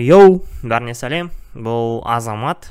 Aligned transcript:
йоу 0.00 0.38
бәріне 0.64 0.94
сәлем 0.96 1.28
бұл 1.52 2.00
азамат. 2.08 2.70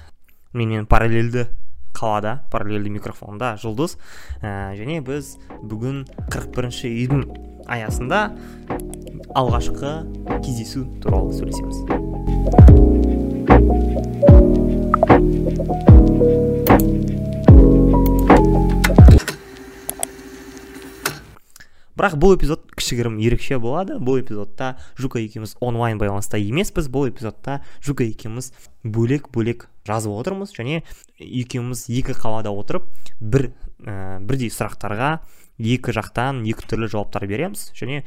Менен 0.58 0.88
параллельді 0.90 1.46
қалада 1.94 2.40
параллельді 2.50 2.90
микрофонда 2.90 3.54
жұлдыз. 3.62 3.94
Ә, 4.42 4.74
және 4.74 5.04
біз 5.06 5.38
бүгін 5.62 6.08
41 6.34 6.50
бірінші 6.58 6.90
үйдің 6.90 7.22
аясында 7.70 8.32
алғашқы 9.38 9.94
кездесу 10.42 10.88
туралы 11.04 11.38
сөйлесеміз. 11.38 11.86
Бірақ 22.02 22.16
бұл 22.18 22.34
эпизод 22.34 22.64
кішігірім 22.74 23.20
ерекше 23.22 23.60
болады. 23.62 24.00
Бұл 24.02 24.24
эпизодта 24.24 24.74
жука 24.98 25.22
екеуміз 25.22 25.54
онлайн 25.62 26.00
байланыста 26.02 26.40
емеспіз. 26.42 26.90
Бұл 26.90 27.12
эпизодта 27.12 27.60
жука 27.86 28.08
екеуміз 28.08 28.50
бөлек 28.82 29.30
бөлек 29.30 29.68
жазып 29.86 30.16
отырмыз. 30.18 30.56
Және 30.58 30.82
екеуміз 31.22 31.86
екі 31.94 32.18
қалада 32.18 32.50
отырып 32.58 32.90
бір 33.22 33.52
ә, 33.86 34.18
бірдей 34.18 34.50
сұрақтарға 34.50 35.20
екі 35.62 35.94
жақтан 35.94 36.42
екі 36.50 36.66
түрлі 36.74 36.90
жауаптар 36.90 37.28
береміз. 37.30 37.70
Және 37.78 38.02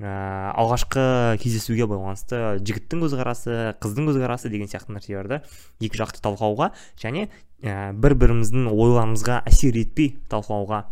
ә, 0.00 0.54
алғашқы 0.56 1.36
кездесуге 1.42 1.84
байланысты 1.90 2.62
жігіттің 2.64 3.04
көзқарасы 3.04 3.58
қыздың 3.84 4.08
көзқарасы 4.08 4.48
деген 4.48 4.72
сияқты 4.72 4.96
нәрселерді 4.96 5.42
екі 5.84 6.00
жақты 6.00 6.24
талқылауға 6.24 6.72
және 6.96 7.28
ә, 7.60 7.92
бір 7.92 8.16
біріміздің 8.24 8.72
ойларымызға 8.72 9.42
әсер 9.52 9.76
етпей 9.84 10.16
талқылауға 10.32 10.86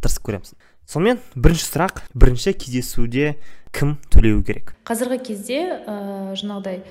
тырысып 0.00 0.28
көреміз. 0.28 0.54
Сонымен 0.86 1.20
бірінші 1.34 1.66
сұрақ 1.68 2.02
бірінші 2.14 2.54
кездесуде 2.54 3.34
кім 3.74 3.98
төлеу 4.10 4.42
керек? 4.46 4.74
Қазіргі 4.88 5.20
кезде 5.30 5.60
ә, 5.84 6.34
жаңағыдай 6.38 6.82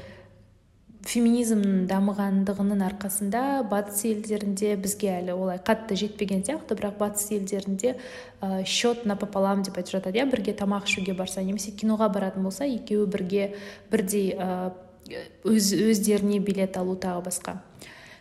феминизмнің 1.08 1.86
дамығандығының 1.88 2.82
арқасында 2.90 3.44
батыс 3.72 4.04
елдерінде 4.10 4.74
бізге 4.80 5.14
әлі 5.16 5.36
олай 5.38 5.62
қатты 5.64 5.96
жетпеген 6.00 6.44
сияқты 6.48 6.76
бірақ 6.76 6.98
батыс 7.00 7.30
елдерінде 7.32 7.96
ә, 8.42 8.66
счет 8.66 9.06
напополам 9.08 9.64
деп 9.64 9.80
айтып 9.80 9.96
жатады 9.98 10.20
иә? 10.20 10.28
Бірге 10.30 10.54
тамақ 10.60 10.90
ішуге 10.90 11.16
барса 11.16 11.44
немесе 11.44 11.72
киноға 11.72 12.12
баратын 12.12 12.44
болса 12.44 12.68
екеуі 12.68 13.08
бірге 13.08 13.54
бірдей 13.92 14.36
ә, 14.36 14.74
өз 15.48 15.72
өздеріне 15.74 16.42
билет 16.44 16.78
алу 16.78 16.98
тағы 17.00 17.24
басқа. 17.30 17.58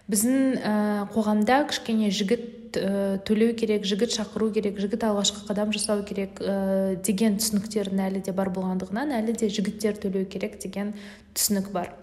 Біздің 0.08 0.62
ә, 0.62 0.74
қоғамда 1.12 1.64
кішкене 1.68 2.12
жігіт 2.14 2.46
төлеу 2.76 3.54
керек 3.56 3.86
жігіт 3.88 4.12
шақыру 4.12 4.50
керек 4.52 4.76
жігіт 4.82 5.06
алғашқы 5.08 5.46
қадам 5.48 5.72
жасау 5.72 6.02
керек 6.04 6.42
ә, 6.42 6.98
деген 7.06 7.38
түсініктердің 7.40 8.02
әлі 8.08 8.22
де 8.26 8.34
бар 8.36 8.50
болғандығынан 8.52 9.14
әлі 9.22 9.36
де 9.38 9.48
жігіттер 9.48 9.96
төлеу 10.02 10.28
керек 10.28 10.58
деген 10.60 10.92
түсінік 11.32 11.72
бар. 11.72 11.94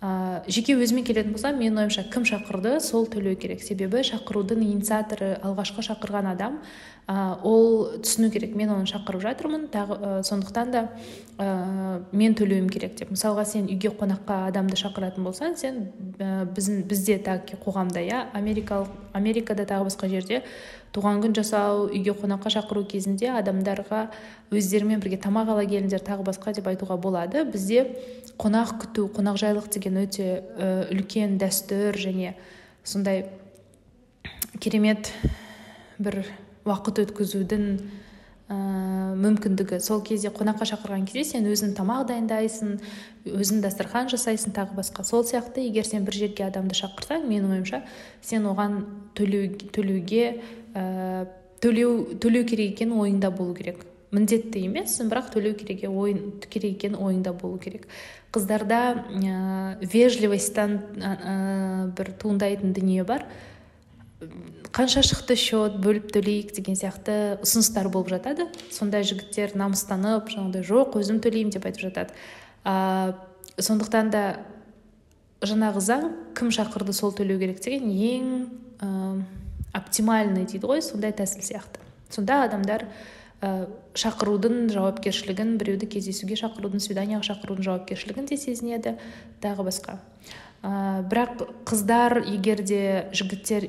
Ә, 0.00 0.42
жеке 0.48 0.76
өзіме 0.76 1.04
келетін 1.04 1.32
болсам 1.36 1.60
менің 1.60 1.86
ойымша 1.86 2.06
кім 2.12 2.24
шақырды 2.28 2.78
сол 2.84 3.08
төлеу 3.10 3.36
керек. 3.36 3.62
Себебі 3.64 4.04
шақырудың 4.06 4.64
инициаторы 4.64 5.34
алғашқы 5.42 5.84
шақырған 5.86 6.32
адам 6.34 6.60
ол 7.06 8.00
түсіну 8.02 8.32
керек 8.34 8.56
мен 8.58 8.72
оны 8.74 8.86
шақырып 8.90 9.22
жатырмын. 9.22 9.68
Тағы 9.70 9.94
ә, 9.94 10.22
сондықтан 10.26 10.70
да 10.74 10.80
ә, 11.38 12.02
мен 12.10 12.34
төлеуім 12.34 12.66
керек 12.66 12.96
деп. 12.98 13.12
Мысалға 13.14 13.44
сен 13.46 13.68
үйге 13.70 13.92
қонаққа 13.94 14.48
адамды 14.48 14.74
шақыратын 14.80 15.22
болсаң 15.22 15.54
сен 15.54 15.78
ә, 16.18 16.48
біздің 16.50 16.82
бізде 16.90 17.18
так 17.22 17.52
қоғамда 17.62 18.02
иә 18.02 18.24
америкалық 18.34 18.90
америкада 19.14 19.62
тағы 19.70 19.86
басқа 19.86 20.08
жерде 20.10 20.40
туған 20.96 21.22
күн 21.22 21.36
жасау 21.38 21.84
үйге 21.92 22.16
қонаққа 22.18 22.50
шақыру 22.56 22.82
кезінде 22.90 23.30
адамдарға 23.38 24.08
өздерімен 24.50 24.98
бірге 24.98 25.20
тамақ 25.22 25.52
ала 25.54 25.62
келіңдер 25.62 26.02
тағы 26.02 26.26
басқа 26.26 26.56
деп 26.58 26.66
айтуға 26.66 26.96
болады. 26.98 27.44
Бізде 27.46 27.84
қонақ 28.34 28.80
күту 28.82 29.06
қонақжайлық 29.14 29.70
деген 29.70 30.02
өте 30.02 30.42
үлкен 30.90 31.38
дәстүр 31.38 31.94
және 31.94 32.34
сондай 32.82 33.28
керемет 34.58 35.12
бір 35.98 36.24
уақыт 36.66 37.00
өткізудің 37.04 37.64
ә, 38.50 38.56
мүмкіндігі. 39.18 39.80
Сол 39.82 40.02
кезде 40.06 40.30
қонаққа 40.34 40.68
шақырған 40.72 41.06
кезде 41.08 41.24
сен 41.32 41.48
өзің 41.50 41.74
тамақ 41.78 42.06
дайындайсың 42.10 42.76
өзің 43.26 43.62
дастархан 43.64 44.10
жасайсың 44.12 44.54
тағы 44.56 44.76
басқа. 44.78 45.04
Сол 45.06 45.24
сияқты 45.26 45.64
егер 45.66 45.86
сен 45.88 46.06
бір 46.06 46.18
жерге 46.20 46.46
адамды 46.46 46.76
шақырсаң 46.78 47.26
менің 47.26 47.56
ойымша 47.56 47.82
сен 48.22 48.46
оған 48.46 48.84
төлеу, 49.18 49.50
төлеуге 49.74 50.40
ә, 50.74 51.26
төлеу 51.62 52.18
төлеу 52.22 52.46
керек 52.46 52.76
екені 52.76 53.00
ойыңда 53.02 53.32
болу 53.34 53.54
керек. 53.56 53.82
Міндетті 54.14 54.62
емес 54.68 54.94
бірақ 55.02 55.32
төлеу 55.34 55.56
керек 55.58 55.82
ойын 55.90 56.36
керек 56.46 56.78
екені 56.78 57.00
ойыңда 57.02 57.34
болу 57.40 57.58
керек. 57.58 57.88
Қыздарда 58.32 59.02
ә, 59.10 59.78
вежливостьтан 59.82 60.78
ә, 61.02 61.90
бір 61.96 62.14
туындайтын 62.22 62.72
дүние 62.76 63.04
бар. 63.04 63.26
Қанша 64.72 65.02
шықты 65.04 65.36
счет 65.36 65.76
бөліп 65.82 66.08
төлейік 66.14 66.54
деген 66.56 66.76
сияқты 66.78 67.36
ұсыныстар 67.44 67.90
болып 67.92 68.08
жатады. 68.14 68.46
Сондай 68.72 69.04
жігіттер 69.04 69.52
намыстанып 69.58 70.30
жаңағыдай 70.32 70.64
жоқ 70.64 70.96
өзім 71.02 71.20
төлеймін 71.24 71.52
деп 71.52 71.66
айтып 71.68 71.84
жатады. 71.90 72.16
Ә, 72.64 73.12
сондықтан 73.60 74.10
да 74.14 74.22
жаңағы 75.44 75.82
заң 75.84 76.08
кім 76.36 76.48
шақырды 76.48 76.96
сол 76.96 77.12
төлеу 77.12 77.38
керек 77.42 77.60
деген 77.60 77.92
ең 77.92 78.32
ә, 78.80 79.22
оптимальный 79.76 80.48
дейді 80.48 80.64
ғой 80.64 80.80
сондай 80.80 81.12
тәсіл 81.12 81.44
сияқты. 81.44 81.84
Сонда 82.08 82.42
адамдар 82.48 82.86
ә, 83.44 83.68
шақырудың 83.92 84.70
жауапкершілігін 84.72 85.58
біреуді 85.60 85.90
кездесуге 85.92 86.40
шақырудың 86.40 86.80
свиданиеға 86.80 87.34
шақырудың 87.34 87.68
жауапкершілігін 87.68 88.32
де 88.32 88.40
сезінеді 88.40 88.96
тағы 89.44 89.68
басқа. 89.68 89.98
Ә, 90.64 91.04
бірақ 91.04 91.44
қыздар 91.68 92.22
егер 92.24 92.64
де 92.64 93.10
жігіттер 93.12 93.68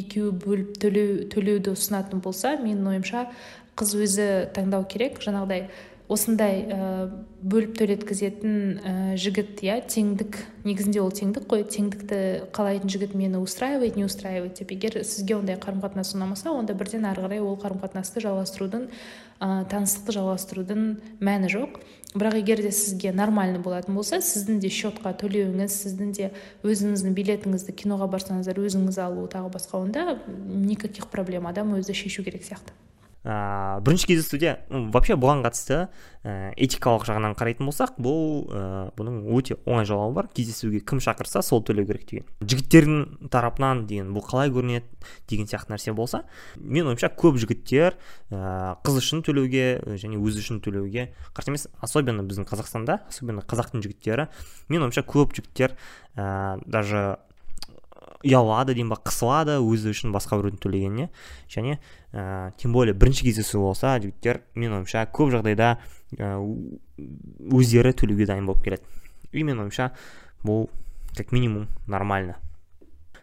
екеуі 0.00 0.34
бөліп 0.44 0.76
төлеу 0.82 1.24
төлеуді 1.32 1.74
ұсынатын 1.74 2.22
болса 2.24 2.56
менің 2.60 2.94
ойымша 2.94 3.26
қыз 3.78 3.96
өзі 3.98 4.28
таңдау 4.54 4.86
керек. 4.90 5.20
Жаңағыдай 5.24 5.68
осындай 6.12 6.60
ә, 6.68 7.08
бөліп 7.40 7.78
төлеткізетін 7.80 8.52
ә, 8.76 8.92
жігіт 9.16 9.62
иә 9.64 9.78
теңдік 9.88 10.36
негізінде 10.68 11.00
ол 11.00 11.10
теңдік 11.14 11.46
қой. 11.48 11.64
Теңдікті 11.64 12.18
қалайтын 12.54 12.92
жігіт 12.92 13.14
мені 13.16 13.40
устраивает 13.40 13.96
не 13.96 14.04
устраивает 14.04 14.60
деп. 14.60 14.74
Егер 14.76 15.00
сізге 15.00 15.38
ондай 15.38 15.56
қарым 15.56 15.80
қатынас 15.80 16.12
ұнамаса 16.14 16.52
онда 16.52 16.76
бірден 16.76 17.08
ары 17.08 17.24
қарай 17.24 17.40
ол 17.40 17.56
қарым 17.56 17.80
қатынасты 17.80 18.20
жалғастырудың 18.20 18.90
ә, 19.40 19.64
таныстықты 19.72 20.18
жалғастырудың 20.18 20.86
мәні 21.24 21.50
жоқ. 21.56 21.80
Бірақ 22.14 22.36
егер 22.38 22.62
де 22.62 22.70
сізге 22.70 23.10
нормальный 23.12 23.58
болатын 23.58 23.96
болса 23.98 24.20
сіздің 24.22 24.60
де 24.62 24.70
счетқа 24.70 25.10
төлеуіңіз 25.18 25.78
сіздің 25.82 26.12
де 26.14 26.30
өзіңіздің 26.62 27.16
билетіңізді 27.18 27.74
киноға 27.82 28.06
барсаңыздар 28.12 28.60
өзіңіз 28.62 29.00
алу 29.02 29.26
тағы 29.26 29.50
басқа 29.56 29.82
онда 29.82 30.18
никаких 30.28 31.08
проблем. 31.10 31.48
Адам 31.50 31.74
өзі 31.74 31.94
шешу 31.94 32.22
керек 32.22 32.46
сияқты. 32.46 32.70
Ә, 33.24 33.80
бірінші 33.84 34.08
кездесуде 34.10 34.58
вообще 34.68 35.16
бұған 35.16 35.42
қатысты 35.44 35.78
ә, 36.24 36.52
этикалық 36.60 37.06
жағынан 37.08 37.34
қарайтын 37.38 37.68
болсақ 37.68 37.96
бұл 37.96 38.44
ә, 38.52 38.64
бұның 38.98 39.24
өте 39.34 39.56
оңай 39.64 39.88
жауабы 39.88 40.20
бар. 40.20 40.28
Кездесуге 40.36 40.80
кім 40.84 41.00
шақырса 41.04 41.42
сол 41.42 41.64
төлеу 41.64 41.88
керек 41.88 42.06
деген. 42.10 42.28
Жігіттердің 42.44 43.30
тарапынан 43.32 43.86
деген 43.88 44.12
бұл 44.14 44.24
қалай 44.28 44.52
көрінеді? 44.52 44.86
деген 45.28 45.48
сияқты 45.48 45.74
нәрсе 45.74 45.92
болса 45.96 46.22
мен 46.56 46.88
ойымша 46.88 47.10
көп 47.16 47.38
жігіттер 47.40 47.96
ә, 48.30 48.76
қыз 48.84 49.00
үшін 49.00 49.24
төлеуге 49.26 49.66
және 50.00 50.20
өзі 50.20 50.44
үшін 50.44 50.60
төлеуге 50.64 51.10
қарсы 51.36 51.52
емес. 51.52 51.68
Особенно 51.84 52.24
біздің 52.24 52.48
қазақстанда 52.48 53.00
особенно 53.08 53.44
қазақтың 53.44 53.84
жігіттері 53.84 54.28
мен 54.72 54.86
ойымша 54.86 55.04
көп 55.08 55.36
жігіттер 55.36 55.76
ә, 56.16 56.60
даже 56.66 57.18
ұялады 58.24 58.74
деймін 58.74 58.94
ба 58.94 58.98
қысылады 59.04 59.58
өзі 59.62 59.92
үшін 59.94 60.14
басқа 60.14 60.38
біреудің 60.40 60.60
төлегеніне. 60.62 61.10
Және 61.50 61.78
ә, 62.12 62.52
тем 62.60 62.72
более 62.72 62.94
бірінші 62.94 63.26
кездесу 63.28 63.60
болса 63.60 63.96
жігіттер 64.00 64.42
менің 64.54 64.80
ойымша 64.80 65.06
көп 65.12 65.32
жағдайда 65.34 65.76
өздері 66.14 67.92
төлеуге 67.92 68.26
дайын 68.30 68.46
болып 68.48 68.64
келеді. 68.64 68.82
И 69.32 69.42
менің 69.42 69.66
ойымша 69.66 69.90
бұл 70.44 70.68
как 71.16 71.32
минимум 71.32 71.68
нормально. 71.86 72.36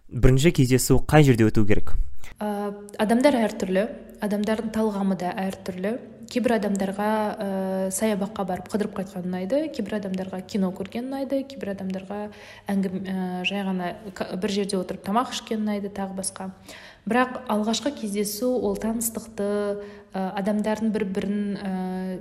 Бірінші 0.09 0.51
кездесу 0.51 0.99
қай 1.07 1.23
жерде 1.23 1.47
өту 1.47 1.65
керек? 1.65 1.93
Ә, 2.39 2.73
адамдар 2.99 3.37
әртүрлі 3.45 3.87
адамдардың 4.21 4.71
талғамы 4.75 5.17
да 5.19 5.31
әртүрлі. 5.47 5.95
Кейбір 6.31 6.55
адамдарға 6.55 7.07
ә, 7.35 7.47
саябаққа 7.93 8.45
барып 8.47 8.69
қыдырып 8.71 8.93
қайтқан 8.99 9.27
ұнайды 9.27 9.61
кейбір 9.75 9.97
адамдарға 9.99 10.39
кино 10.47 10.71
көрген 10.77 11.09
ұнайды 11.09 11.41
кейбір 11.49 11.73
адамдарға 11.73 12.19
әңгіме 12.71 13.01
ә, 13.03 13.25
жай 13.47 13.65
ғана 13.67 13.91
бір 14.39 14.55
жерде 14.55 14.79
отырып 14.79 15.03
тамақ 15.05 15.33
ішкен 15.35 15.65
ұнайды 15.65 15.91
тағы 15.91 16.15
басқа. 16.21 16.49
Бірақ 17.09 17.41
алғашқы 17.51 17.91
кездесу 17.97 18.51
ол 18.55 18.77
таныстықты 18.79 19.47
ә, 20.13 20.25
адамдардың 20.39 20.91
бір 20.95 21.07
бірін 21.17 21.39
ә, 21.57 21.71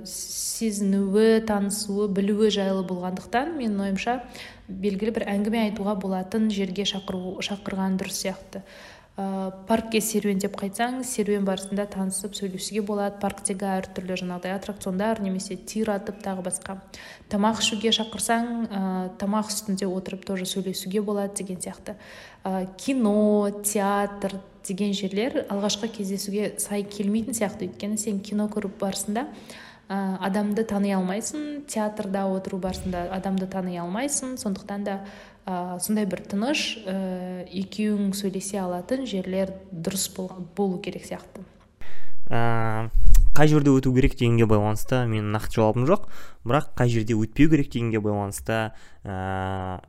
сезінуі 0.09 1.43
танысуы 1.47 2.09
білуі 2.11 2.51
жайлы 2.51 2.83
болғандықтан 2.89 3.55
менің 3.59 3.85
ойымша 3.87 4.21
белгілі 4.67 5.15
бір 5.19 5.27
әңгіме 5.35 5.67
айтуға 5.67 5.95
болатын 6.01 6.49
жерге 6.51 6.87
шақыру 6.89 7.37
шақырған 7.45 7.99
дұрыс 8.01 8.25
сияқты. 8.25 8.65
Паркке 9.15 9.99
серуендеп 9.99 10.55
қайтсаң 10.55 11.01
серуен 11.03 11.43
барысында 11.45 11.83
танысып 11.91 12.35
сөйлесуге 12.37 12.81
болады. 12.87 13.17
Парктегі 13.19 13.67
әртүрлі 13.67 14.15
жаңағыдай 14.21 14.53
аттракциондар 14.55 15.19
немесе 15.21 15.57
тир 15.57 15.91
атып 15.91 16.21
тағы 16.23 16.45
басқа. 16.45 16.77
Тамақ 17.29 17.59
ішуге 17.59 17.91
шақырсаң 17.91 18.47
ә, 18.71 18.83
тамақ 19.19 19.51
үстінде 19.51 19.89
отырып 19.89 20.23
тоже 20.25 20.47
сөйлесуге 20.47 21.03
болады 21.03 21.43
деген 21.43 21.59
сияқты. 21.59 21.97
Ә, 22.45 22.69
кино 22.77 23.51
театр 23.63 24.39
деген 24.63 24.93
жерлер 24.95 25.43
алғашқы 25.49 25.91
кездесуге 25.91 26.53
сай 26.57 26.83
келмейтін 26.87 27.35
сияқты. 27.35 27.67
Өйткені 27.67 27.99
сен 27.99 28.21
кино 28.23 28.47
көріп 28.47 28.79
барысында 28.79 29.27
ә, 29.89 30.17
адамды 30.23 30.63
тани 30.63 30.95
алмайсың. 30.95 31.65
Театрда 31.67 32.29
отыру 32.31 32.63
барысында 32.63 33.09
адамды 33.11 33.51
тани 33.51 33.75
алмайсың. 33.75 34.37
Сондықтан 34.39 34.87
да 34.87 35.01
ә, 35.45 35.79
сондай 35.81 36.05
бір 36.09 36.21
тыныш 36.29 36.65
ә, 36.85 37.45
екеуің 37.47 38.11
сөйлесе 38.17 38.61
алатын 38.61 39.07
жерлер 39.09 39.53
дұрыс 39.71 40.09
болу 40.15 40.79
керек 40.83 41.05
сияқты. 41.07 41.45
Ә, 42.31 42.89
қай 43.35 43.49
жерде 43.51 43.73
өту 43.73 43.93
керек 43.95 44.15
дегенге 44.15 44.45
байланысты 44.47 45.03
менің 45.09 45.33
нақты 45.35 45.57
жауабым 45.59 45.87
жоқ. 45.89 46.07
Бірақ 46.47 46.71
қай 46.79 46.91
жерде 46.93 47.17
өтпеу 47.17 47.51
керек 47.51 47.71
дегенге 47.73 47.99
байланысты 47.99 48.71
ә, 49.03 49.81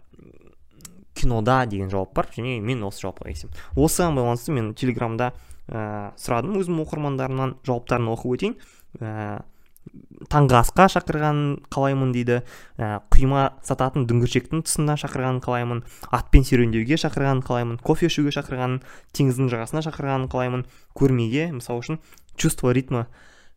кинода 1.14 1.62
деген 1.66 1.90
жауап 1.90 2.14
бар. 2.16 2.31
Және 2.34 2.58
мен 2.60 2.82
осы 2.88 3.06
жауапқа 3.06 3.28
келісемін. 3.28 3.54
Осыған 3.76 4.19
байланысты 4.19 4.56
мен 4.56 4.72
телеграмда 4.75 5.32
ә, 5.69 6.12
сұрадым 6.19 6.58
өзім 6.58 6.82
оқырмандарымнан 6.82 7.56
жауаптарын 7.66 8.10
оқып 8.16 8.37
өтейін. 8.38 8.58
Ә, 8.99 9.43
таңғы 10.32 10.56
асқа 10.61 10.87
шақырғанын 10.93 11.67
қалаймын 11.73 12.12
дейді. 12.14 12.40
Ә, 12.79 13.00
құйма 13.12 13.58
сататын 13.67 14.06
дүңгіршектің 14.08 14.64
тұсына 14.67 14.96
шақырғанын 15.00 15.43
қалаймын. 15.44 15.82
Атпен 16.14 16.46
серуендеуге 16.46 16.99
шақырғанын 17.00 17.43
қалаймын. 17.46 17.81
Кофе 17.84 18.08
ішуге 18.08 18.32
шақырғанын 18.34 18.81
теңіздің 19.17 19.50
жағасына 19.52 19.84
шақырғанын 19.88 20.31
қалаймын. 20.32 20.64
Көрмеге 20.99 21.50
мысалы 21.56 21.82
үшін 21.84 22.00
чувство 22.40 22.73
ритма 22.73 23.06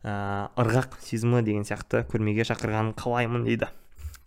ә, 0.02 0.48
ырғақ 0.58 0.98
сезімі 1.06 1.44
деген 1.46 1.66
сияқты 1.68 2.04
көрмеге 2.10 2.46
шақырғанын 2.48 2.96
қалаймын 2.98 3.46
дейді. 3.46 3.70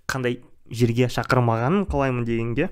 Қандай 0.09 0.39
жерге 0.71 1.09
шақырмағанын 1.11 1.85
қалаймын 1.89 2.25
дегенге 2.25 2.69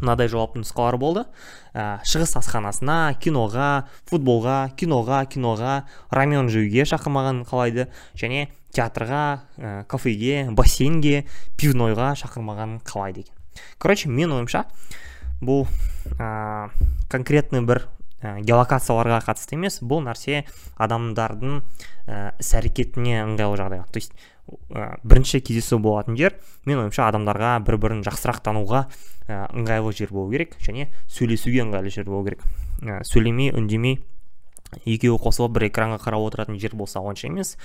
мынадай 0.00 0.28
жауап 0.32 0.56
нұсқалар 0.58 0.98
болды. 1.00 1.24
Ә, 1.72 2.02
шығыс 2.08 2.36
асханасына 2.40 3.16
киноға 3.22 3.86
футболға 4.10 4.58
киноға 4.76 5.24
киноға 5.32 5.80
рамен 6.14 6.50
жеуге 6.52 6.86
шақырмағанын 6.88 7.46
қалайды. 7.48 7.88
Және 8.18 8.48
театрға 8.76 9.24
ә, 9.56 9.72
кафеге 9.88 10.46
бассейнге 10.56 11.24
пивнойға 11.60 12.14
шақырмағанын 12.22 12.80
қалайды 12.86 13.26
екен. 13.26 13.34
Короче 13.78 14.08
мен 14.08 14.32
ойымша 14.36 14.66
бұл 15.40 15.66
ә, 16.18 16.70
конкретный 17.12 17.64
бір 17.64 17.86
ә, 18.22 18.38
геолокацияларға 18.40 19.20
қатысты 19.26 19.56
емес 19.56 19.80
бұл 19.82 20.04
нәрсе 20.06 20.44
адамдардың 20.80 21.60
ә, 21.60 22.32
іс 22.40 22.52
әрекетіне 22.56 23.20
ыңғайлы 23.24 23.60
жағдай 23.60 23.84
то 23.84 24.00
есть 24.00 24.12
ә, 24.70 24.96
бірінші 25.02 25.40
кездесу 25.40 25.78
болатын 25.82 26.16
жер. 26.18 26.36
Мен 26.66 26.80
ойымша 26.84 27.06
адамдарға 27.10 27.56
бір 27.66 27.78
бірін 27.82 28.02
жақсырақ 28.06 28.42
тануға 28.46 28.86
ә, 29.28 29.46
ыңғайлы 29.54 29.94
жер 29.96 30.12
болу 30.14 30.30
керек 30.32 30.56
және 30.62 30.88
сөйлесуге 31.10 31.64
ыңғайлы 31.64 31.92
жер 31.94 32.06
болу 32.08 32.26
керек. 32.28 32.44
Ә, 32.82 33.02
сөйлемей 33.06 33.52
үндемей 33.56 34.00
екеуі 34.84 35.18
қосылып 35.22 35.56
бір 35.56 35.68
экранға 35.70 35.98
қарап 36.02 36.26
отыратын 36.26 36.58
жер 36.60 36.74
болса 36.76 37.00
онша 37.00 37.28
емес. 37.30 37.56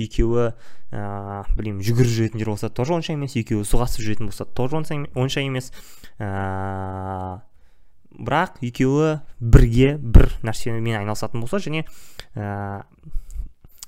Екеуі 0.00 0.50
ә, 0.92 1.44
білмеймін 1.56 1.84
жүгіріп 1.84 2.12
жүретін 2.16 2.42
жер 2.42 2.52
болса 2.52 2.68
тоже 2.68 2.96
онша 2.96 3.14
емес. 3.16 3.36
Екеуі 3.40 3.64
суғасып 3.68 4.04
жүретін 4.04 4.30
болса 4.30 4.44
тоже 4.44 4.76
онша 4.76 5.44
емес. 5.44 5.72
Ә, 6.18 7.40
бірақ 8.10 8.60
екеуі 8.66 9.20
бірге 9.40 9.96
бір 9.98 10.32
нәрсемен 10.44 10.98
айналысатын 11.00 11.40
болса 11.40 11.60
және 11.62 11.84
ә, 12.34 12.82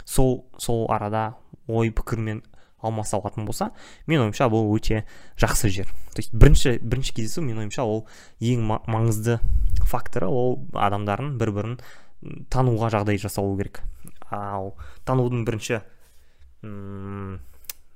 сол 0.04 0.44
сол 0.58 0.86
арада 0.92 1.32
ой 1.68 1.90
пікірмен 1.90 2.42
алмаса 2.82 3.16
алатын 3.18 3.46
болса 3.46 3.70
мен 4.06 4.24
ойымша 4.24 4.48
бұл 4.50 4.72
өте 4.74 5.04
жақсы 5.38 5.70
жер. 5.70 5.86
То 6.14 6.18
есть 6.22 6.34
бірінші 6.34 6.78
бірінші 6.82 7.14
кездесу 7.14 7.42
мен 7.42 7.58
ойымша 7.62 7.84
ол 7.86 8.06
ең 8.40 8.66
маңызды 8.66 9.38
факторы 9.86 10.26
ол 10.26 10.58
адамдардың 10.74 11.36
бір 11.38 11.52
бірін 11.54 11.78
тануға 12.50 12.90
жағдай 12.90 13.20
жасалу 13.22 13.56
керек. 13.56 13.82
Ал 14.30 14.74
танудың 15.06 15.46
бірінші 15.46 15.80
ұм, 16.66 17.38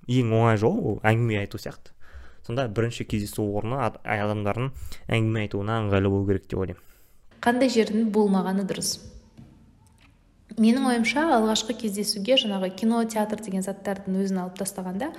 ең 0.06 0.32
оңай 0.38 0.58
жолы 0.62 0.94
ол 0.94 1.00
әңгіме 1.02 1.42
айту 1.42 1.58
сияқты. 1.58 1.92
Сонда 2.46 2.68
бірінші 2.70 3.08
кездесу 3.10 3.42
орны 3.58 3.80
адамдардың 3.82 4.70
әңгіме 5.10 5.46
айтуына 5.46 5.80
ыңғайлы 5.82 6.10
болу 6.12 6.26
керек 6.30 6.46
деп 6.46 6.62
ойлаймын. 6.62 6.82
Қандай 7.42 7.70
жердің 7.70 8.10
болмағаны 8.14 8.66
дұрыс. 8.66 8.96
Менің 10.56 10.90
ойымша 10.90 11.28
алғашқы 11.36 11.76
кездесуге 11.82 12.38
жаңағы 12.40 12.72
кино 12.76 13.04
театр 13.04 13.42
деген 13.44 13.64
заттардың 13.66 14.20
өзін 14.24 14.44
алып 14.44 14.60
тастағанда 14.62 15.12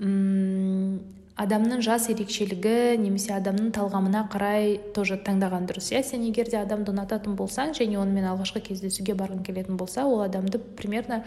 м 0.00 1.00
адамның 1.40 1.80
жас 1.84 2.08
ерекшелігі 2.12 2.98
немесе 3.00 3.32
адамның 3.36 3.70
талғамына 3.76 4.26
қарай 4.32 4.74
тоже 4.96 5.16
таңдаған 5.24 5.68
дұрыс. 5.70 5.88
Иә 5.94 6.02
сен 6.04 6.26
егер 6.26 6.50
де 6.50 6.58
адамды 6.60 6.92
ұнататын 6.92 7.36
болсаң 7.38 7.72
және 7.78 7.96
онымен 8.00 8.26
алғашқы 8.34 8.60
кездесуге 8.66 9.14
барғың 9.16 9.40
келетін 9.46 9.78
болса 9.80 10.04
ол 10.04 10.20
адамды 10.26 10.58
примерно 10.58 11.22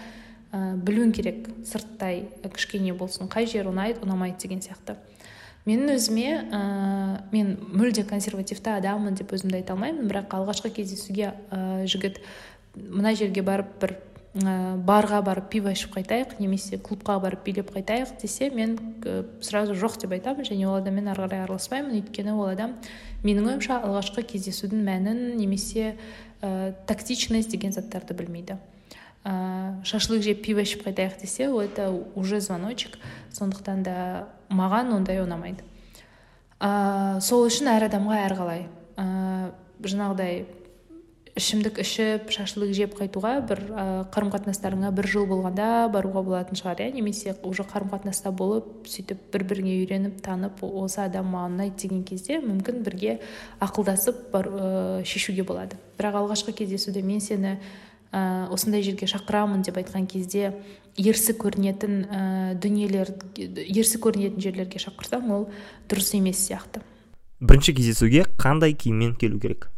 ә, 0.51 0.75
білуің 0.77 1.15
керек. 1.17 1.49
Сырттай 1.65 2.27
кішкене 2.43 2.93
болсын 2.93 3.31
қай 3.31 3.49
жері 3.49 3.73
ұнайды 3.73 4.05
ұнамайды 4.05 4.45
деген 4.45 4.61
сияқты. 4.61 4.99
Менің 5.65 5.95
өзіме 5.95 6.29
ә, 6.51 6.63
мен 7.31 7.55
мүлде 7.73 8.05
консервативті 8.05 8.75
адаммын 8.77 9.17
деп 9.17 9.33
өзімді 9.33 9.63
айта 9.63 9.73
алмаймын. 9.73 10.09
Бірақ 10.11 10.37
алғашқы 10.37 10.75
кездесуге 10.75 11.31
ә, 11.49 11.87
жігіт 11.87 12.21
мына 12.75 13.13
жерге 13.15 13.43
барып 13.45 13.77
бір 13.81 13.95
ә, 14.33 14.75
барға 14.81 15.21
барып 15.25 15.49
пиво 15.53 15.71
ішіп 15.73 15.93
қайтайық 15.97 16.37
немесе 16.41 16.79
клубқа 16.81 17.19
барып 17.21 17.43
билеп 17.45 17.69
қайтайық 17.73 18.15
десе 18.21 18.49
мен 18.49 18.77
ә, 19.05 19.23
сразу 19.41 19.75
жоқ 19.77 19.99
деп 20.01 20.15
айтамын 20.17 20.47
және 20.47 20.65
ол 20.65 20.79
адаммен 20.79 21.11
ары 21.13 21.27
қарай 21.27 21.43
араласпаймын. 21.45 21.99
Өйткені 22.01 22.33
ол 22.33 22.49
адам 22.49 22.77
менің 23.23 23.51
ойымша 23.53 23.79
алғашқы 23.85 24.25
кездесудің 24.33 24.81
мәнін 24.87 25.35
немесе 25.37 25.95
ә, 26.41 26.73
тактичность 26.87 27.51
деген 27.51 27.71
заттарды 27.73 28.17
білмейді. 28.17 28.57
Ә, 29.23 29.83
шашлык 29.85 30.23
жеп 30.25 30.41
пиво 30.43 30.65
ішіп 30.65 30.87
қайтайық 30.87 31.21
десе 31.21 31.45
это 31.45 31.91
уже 32.15 32.41
звоночек. 32.41 32.97
Сондықтан 33.31 33.83
да 33.83 34.27
маған 34.49 34.95
ондай 34.97 35.21
ұнамайды. 35.21 35.61
Ә, 36.59 37.21
сол 37.21 37.45
үшін 37.45 37.69
әр 37.69 37.85
адамға 37.85 38.19
әрқалай 38.25 38.65
ә, 38.97 39.51
жаңағыдай 39.83 40.45
ішімдік 41.33 41.79
ішіп 41.81 42.29
шашлык 42.29 42.73
жеп 42.77 42.93
қайтуға 42.97 43.31
бір 43.49 43.61
ә, 43.73 43.85
қарым 44.13 44.29
қатынастарыңа 44.33 44.91
бір 44.93 45.07
жыл 45.09 45.25
болғанда 45.25 45.87
баруға 45.93 46.21
болатын 46.27 46.59
шығар 46.59 46.83
иә? 46.85 46.91
Немесе 46.93 47.33
уже 47.41 47.65
қарым 47.65 47.89
қатынаста 47.89 48.29
болып 48.29 48.85
сөйтіп 48.85 49.31
бір 49.33 49.45
біріңе 49.49 49.73
үйреніп 49.81 50.21
танып 50.25 50.61
осы 50.61 51.01
адам 51.07 51.31
маған 51.33 51.57
ұнайды 51.57 51.87
деген 51.87 52.03
кезде 52.05 52.37
мүмкін 52.43 52.83
бірге 52.85 53.17
ақылдасып 53.65 54.29
бар, 54.31 54.45
ә, 54.45 55.01
шешуге 55.09 55.41
болады. 55.41 55.79
Бірақ 55.97 56.21
алғашқы 56.21 56.53
кездесуде 56.53 57.01
мен 57.01 57.19
сені 57.19 57.57
ә, 58.13 58.47
осындай 58.53 58.85
жерге 58.85 59.09
шақырамын 59.09 59.65
деп 59.65 59.81
айтқан 59.81 60.05
кезде 60.05 60.53
ерсі 61.01 61.33
көрінетін 61.33 62.01
ә, 62.05 62.23
дүниелер 62.61 63.09
ерсі 63.41 63.97
көрінетін 63.97 64.37
жерлерге 64.37 64.77
шақырсаң 64.85 65.33
ол 65.33 65.47
дұрыс 65.89 66.13
емес 66.13 66.45
сияқты. 66.45 66.85
Бірінші 67.41 67.73
кездесуге 67.73 68.27
қандай 68.37 68.77
киіммен 68.77 69.17
келу 69.17 69.41
керек? 69.41 69.71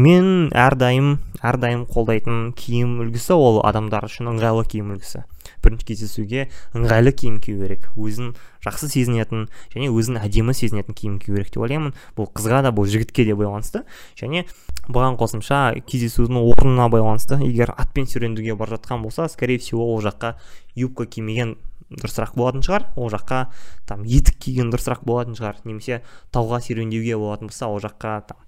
Мен 0.00 0.48
әрдайым 0.56 1.18
әрдайым 1.44 1.84
қолдайтын 1.88 2.50
киім 2.56 2.98
үлгісі 3.04 3.34
ол 3.36 3.60
адамдар 3.66 4.04
үшін 4.06 4.30
ыңғайлы 4.32 4.64
киім 4.68 4.92
үлгісі. 4.94 5.22
Бірінші 5.64 5.86
кездесуге 5.88 6.46
ыңғайлы 6.76 7.12
киім 7.16 7.38
кию 7.44 7.60
керек 7.62 7.86
өзін 7.96 8.34
жақсы 8.64 8.90
сезінетін 8.92 9.48
және 9.72 9.88
өзін 9.92 10.20
әдемі 10.20 10.54
сезінетін 10.56 10.96
киім 10.96 11.18
кию 11.20 11.36
керек 11.36 11.52
деп 11.52 11.64
ойлаймын. 11.64 11.94
Бұл 12.16 12.28
қызға 12.32 12.62
да 12.64 12.72
бұл 12.76 12.88
жігітке 12.88 13.24
де 13.28 13.36
байланысты. 13.36 13.82
Және 14.20 14.44
бұған 14.88 15.18
қосымша 15.20 15.80
кездесудің 15.88 16.40
орнына 16.44 16.88
байланысты 16.92 17.40
егер 17.44 17.74
атпен 17.76 18.06
серуендеуге 18.06 18.54
бара 18.56 18.76
жатқан 18.76 19.02
болса 19.02 19.28
скорее 19.28 19.58
всего 19.58 19.84
ол 19.94 20.00
жаққа 20.04 20.36
юбка 20.76 21.06
кимеген 21.06 21.56
дұрысырақ 21.90 22.36
болатын 22.36 22.64
шығар. 22.64 22.86
Ол 22.96 23.10
жаққа 23.12 23.48
там 23.88 24.04
етік 24.04 24.38
киген 24.38 24.70
дұрысырақ 24.72 25.04
болатын 25.04 25.36
шығар. 25.36 25.64
Немесе 25.64 26.02
тауға 26.32 26.60
серуендеуге 26.64 27.16
болатын 27.18 27.50
болса 27.50 27.68
ол 27.68 27.80
жаққа 27.82 28.20
там 28.28 28.38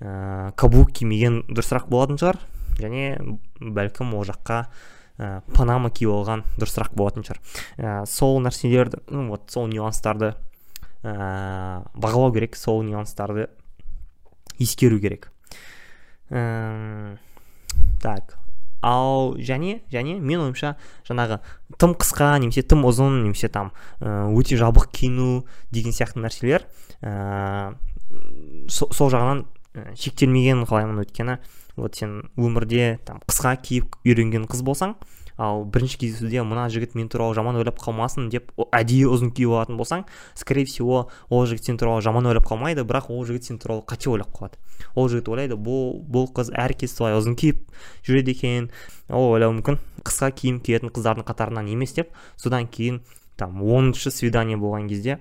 ә, 0.00 0.52
каблук 0.56 0.92
кимеген 0.96 1.42
дұрысырақ 1.48 1.88
болатын 1.92 2.20
шығар. 2.20 2.40
Және 2.80 3.36
бәлкім 3.60 4.14
ол 4.16 4.26
жаққа 4.28 4.60
ә, 5.20 5.30
панама 5.54 5.92
киіп 5.92 6.12
алған 6.14 6.44
дұрысырақ 6.56 6.96
болатын 6.96 7.26
шығар. 7.26 7.40
Ә, 7.76 7.94
сол 8.08 8.40
нәрселерді 8.44 9.02
ну, 9.10 9.28
вот 9.30 9.50
сол 9.52 9.68
нюанстарды 9.70 10.34
ә, 11.02 11.84
бағалау 11.94 12.32
керек 12.34 12.56
сол 12.56 12.82
нюанстарды 12.82 13.48
ескеру 14.58 15.00
керек. 15.00 15.30
Ә, 16.30 17.16
так 18.00 18.40
ал 18.82 19.36
және 19.36 19.80
және 19.92 20.16
мен 20.20 20.40
ойымша 20.40 20.74
жаңағы 21.04 21.40
тым 21.80 21.92
қысқа 22.00 22.32
немесе 22.40 22.62
тым 22.64 22.86
ұзын 22.88 23.20
немесе 23.26 23.50
там 23.52 23.72
өте 24.00 24.56
жабық 24.56 24.88
киіну 24.96 25.44
деген 25.70 25.92
сияқты 25.92 26.22
нәрселер 26.24 26.64
ә, 27.04 27.74
сол 28.72 29.12
жағынан 29.12 29.44
ә, 29.74 29.94
шектелмегенін 29.94 30.66
қалаймын 30.68 31.04
өйткені 31.04 31.38
вот 31.76 31.96
сен 31.96 32.20
өмірде 32.36 32.98
там 33.06 33.22
қысқа 33.26 33.56
киіп 33.62 33.96
үйренген 34.04 34.48
қыз 34.50 34.64
болсаң 34.66 34.96
ал 35.40 35.64
бірінші 35.64 35.96
кездесуде 36.02 36.42
мына 36.44 36.66
жігіт 36.68 36.94
мен 36.98 37.08
туралы 37.08 37.34
жаман 37.34 37.56
ойлап 37.56 37.78
қалмасын 37.80 38.28
деп 38.32 38.50
әдейі 38.76 39.06
ұзын 39.08 39.30
киіп 39.32 39.54
алатын 39.54 39.78
болсаң 39.80 40.04
скорее 40.36 40.66
всего 40.68 41.06
ол 41.30 41.46
жігіт 41.48 41.70
сен 41.70 41.78
туралы 41.80 42.02
жаман 42.04 42.28
ойлап 42.28 42.44
қалмайды 42.50 42.84
бірақ 42.84 43.08
ол 43.08 43.24
жігіт 43.24 43.48
сен 43.48 43.58
туралы 43.58 43.80
қате 43.88 44.10
ойлап 44.12 44.34
қалады. 44.36 44.60
Ол 44.94 45.08
жігіт 45.08 45.30
ойлайды 45.32 45.56
бұл 45.56 45.96
бұл 46.04 46.28
қыз 46.36 46.52
әр 46.52 46.76
кез 46.76 46.92
солай 46.92 47.16
ұзын 47.16 47.38
киіп 47.40 47.64
жүреді 48.04 48.36
екен 48.36 48.68
ол 49.08 49.32
ойлауы 49.32 49.56
мүмкін. 49.60 49.80
Қысқа 50.04 50.28
киім 50.36 50.60
киетін 50.60 50.92
қыздардың 50.92 51.24
қатарынан 51.24 51.72
емес 51.72 51.96
деп 51.96 52.12
содан 52.36 52.68
кейін 52.68 53.00
там 53.40 53.62
оныншы 53.64 54.12
свидание 54.12 54.60
болған 54.60 54.92
кезде 54.92 55.20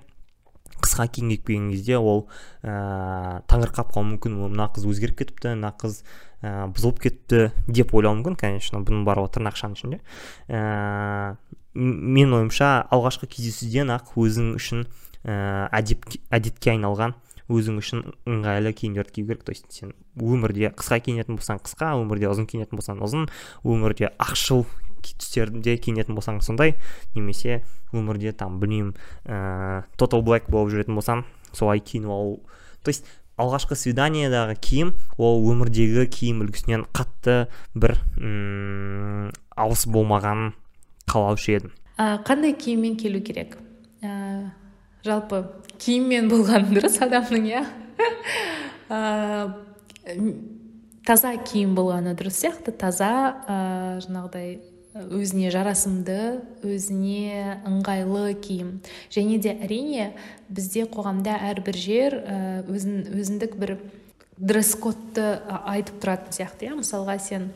қысқа 0.84 1.08
киім 1.12 1.30
киіп 1.34 1.46
келген 1.48 1.70
кезде 1.74 2.00
ол 2.00 2.26
ә, 2.64 3.42
таңырқап 3.52 3.94
қалуы 3.94 4.16
мүмкін. 4.16 4.40
Мына 4.50 4.70
қыз 4.76 4.88
өзгеріп 4.90 5.22
кетіпті 5.22 5.56
мына 5.56 5.74
қыз 5.80 6.02
ә, 6.42 6.68
бұзылып 6.74 7.02
кетті 7.06 7.50
деп 7.68 7.94
ойлауы 7.94 8.22
мүмкін. 8.22 8.40
Конечно 8.40 8.82
бұның 8.84 9.06
барлығы 9.08 9.36
тырнақшаның 9.38 9.80
ішінде. 9.80 10.02
Ә, 10.50 11.36
мен 11.76 12.36
ойымша 12.36 12.88
алғашқы 12.92 13.30
кездесуден 13.30 13.94
ақ 13.96 14.14
өзің 14.20 14.54
үшін 14.58 14.86
ә, 15.24 15.70
әдетке 15.72 16.76
айналған 16.76 17.16
өзің 17.50 17.80
үшін 17.82 18.04
ыңғайлы 18.30 18.74
киімдерді 18.78 19.14
кию 19.14 19.28
керек. 19.28 19.44
То 19.44 19.52
есть 19.52 19.66
сен 19.74 19.94
өмірде 20.20 20.70
қысқа 20.70 21.00
киінетін 21.02 21.40
болсаң 21.40 21.62
қысқа 21.66 21.96
өмірде 21.98 22.30
ұзын 22.30 22.46
киінетін 22.50 22.78
болсаң 22.78 23.02
ұзын 23.02 23.26
өмірде 23.66 24.12
ақшыл 24.22 24.68
түстерде 25.02 25.78
киінетін 25.78 26.18
болсаң 26.18 26.42
сондай 26.46 26.76
немесе 27.16 27.64
өмірде 27.94 28.34
там 28.38 28.60
білмеймін 28.62 28.94
ә, 29.26 29.86
total 29.98 30.24
black 30.26 30.50
болып 30.52 30.74
жүретін 30.76 31.00
болсаң 31.00 31.26
солай 31.54 31.80
киініп 31.80 32.14
алу. 32.14 32.40
То 32.84 32.94
есть 32.94 33.08
алғашқы 33.40 33.78
свиданиедағы 33.80 34.58
киім 34.60 34.94
ол 35.18 35.44
өмірдегі 35.52 36.06
киім 36.12 36.44
үлгісінен 36.46 36.86
қатты 36.96 37.48
бір 37.74 37.96
м 38.20 39.32
алыс 39.56 39.86
болмағанын 39.88 40.54
қалаушы 41.10 41.56
едім 41.56 41.74
ә, 42.00 42.20
қандай 42.28 42.54
киіммен 42.56 42.96
келу 43.00 43.22
керек? 43.24 43.58
Ә, 44.04 44.52
жалпы 45.06 45.44
киіммен 45.80 46.30
болған 46.32 46.70
дұрыс 46.72 47.00
адамның 47.04 47.48
иә? 47.50 47.64
Таза 51.08 51.34
киім 51.48 51.76
болғаны 51.78 52.16
дұрыс 52.20 52.40
сияқты 52.44 52.74
таза 52.76 53.12
ә, 53.48 53.58
жаңағыдай 54.06 54.60
өзіне 54.94 55.52
жарасымды 55.54 56.42
өзіне 56.66 57.62
ыңғайлы 57.68 58.34
киім. 58.42 58.80
Және 59.14 59.38
де 59.42 59.54
әрине 59.54 60.12
бізде 60.50 60.88
қоғамда 60.90 61.38
әрбір 61.52 61.78
жер 61.78 62.18
өзін, 62.66 63.04
өзіндік 63.14 63.56
бір 63.60 63.78
дресс 64.40 64.74
кодты 64.80 65.40
айтып 65.68 66.02
тұратын 66.02 66.34
сияқты 66.34 66.70
иә. 66.70 66.80
Мысалға 66.80 67.20
сен 67.22 67.50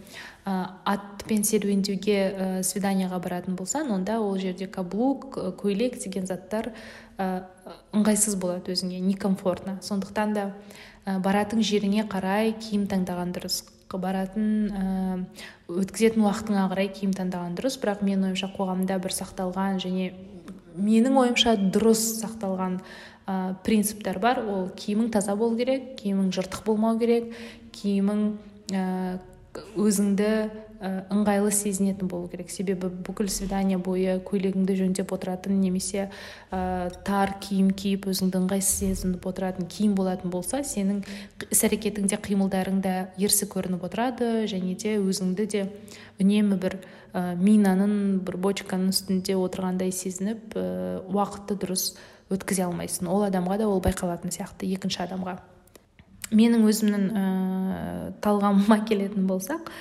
атпен 0.46 1.46
серуендеуге 1.48 2.18
ә, 2.20 2.48
свиданияға 2.68 3.22
баратын 3.24 3.56
болсаң 3.56 3.94
онда 3.96 4.20
ол 4.20 4.36
жерде 4.38 4.68
каблук 4.68 5.38
көйлек 5.62 5.96
деген 6.04 6.28
заттар 6.28 6.74
ә, 7.18 7.46
ыңғайсыз 7.96 8.36
болады 8.36 8.76
өзіңе 8.76 9.00
некомфортно. 9.00 9.80
Сондықтан 9.82 10.36
да 10.36 10.50
баратын 11.24 11.64
жеріңе 11.64 12.04
қарай 12.12 12.52
киім 12.60 12.90
таңдаған 12.92 13.32
дұрыс. 13.36 13.64
Баратын 14.02 14.48
ә, 14.70 14.84
өткізетін 15.72 16.24
уақытыңа 16.26 16.68
қарай 16.72 16.90
киім 16.94 17.14
таңдаған 17.18 17.58
дұрыс. 17.58 17.80
Бірақ 17.82 18.04
менің 18.06 18.30
ойымша 18.30 18.50
қоғамда 18.56 19.00
бір 19.04 19.16
сақталған 19.18 19.82
және 19.84 20.12
менің 20.78 21.20
ойымша 21.24 21.56
дұрыс 21.74 22.04
сақталған 22.22 22.80
ә, 23.28 23.56
принциптер 23.66 24.20
бар. 24.24 24.42
Ол 24.46 24.70
киімің 24.78 25.12
таза 25.14 25.36
болу 25.40 25.58
керек 25.60 25.94
киімің 26.02 26.32
жыртық 26.36 26.66
болмау 26.68 27.00
керек 27.00 27.34
киімің 27.76 28.26
ә, 28.74 28.86
өзіңді 29.78 30.30
ыңғайлы 30.84 31.52
сезінетін 31.56 32.10
болу 32.12 32.28
керек. 32.28 32.50
Себебі 32.52 32.90
бүкіл 33.06 33.30
свидание 33.32 33.78
бойы 33.80 34.18
көйлегіңді 34.28 34.76
жөндеп 34.82 35.14
отыратын 35.16 35.62
немесе 35.62 36.10
ә, 36.52 36.92
тар 37.08 37.38
киім 37.44 37.70
киіп 37.72 38.10
өзіңді 38.12 38.42
ыңғайсыз 38.42 38.82
сезініп 38.82 39.28
отыратын 39.30 39.70
киім 39.72 39.94
болатын 39.96 40.34
болса 40.34 40.60
сенің 40.68 41.06
іс 41.48 41.64
әрекетіңде 41.64 42.20
қимылдарың 42.26 42.82
да 42.84 42.96
ерсі 43.16 43.48
көрініп 43.54 43.86
отырады 43.88 44.44
және 44.52 44.76
де 44.76 44.98
өзіңді 45.00 45.48
де 45.56 45.64
үнемі 46.20 46.60
бір 46.60 46.82
ә, 47.14 47.32
минаның 47.40 48.20
бір 48.28 48.42
бочканың 48.44 48.92
үстінде 48.92 49.38
отырғандай 49.40 49.96
сезініп 49.96 50.60
ә, 50.60 50.68
уақытты 51.08 51.56
дұрыс 51.64 51.94
өткізе 52.34 52.68
алмайсың. 52.68 53.08
Ол 53.08 53.24
адамға 53.30 53.62
да 53.62 53.72
ол 53.72 53.80
байқалатын 53.84 54.36
сияқты 54.36 54.68
екінші 54.74 55.06
адамға. 55.08 55.40
Менің 56.32 56.68
өзімнің 56.70 57.06
ә, 57.12 57.26
талғамыма 58.24 58.80
келетін 58.88 59.28
болсақ 59.28 59.72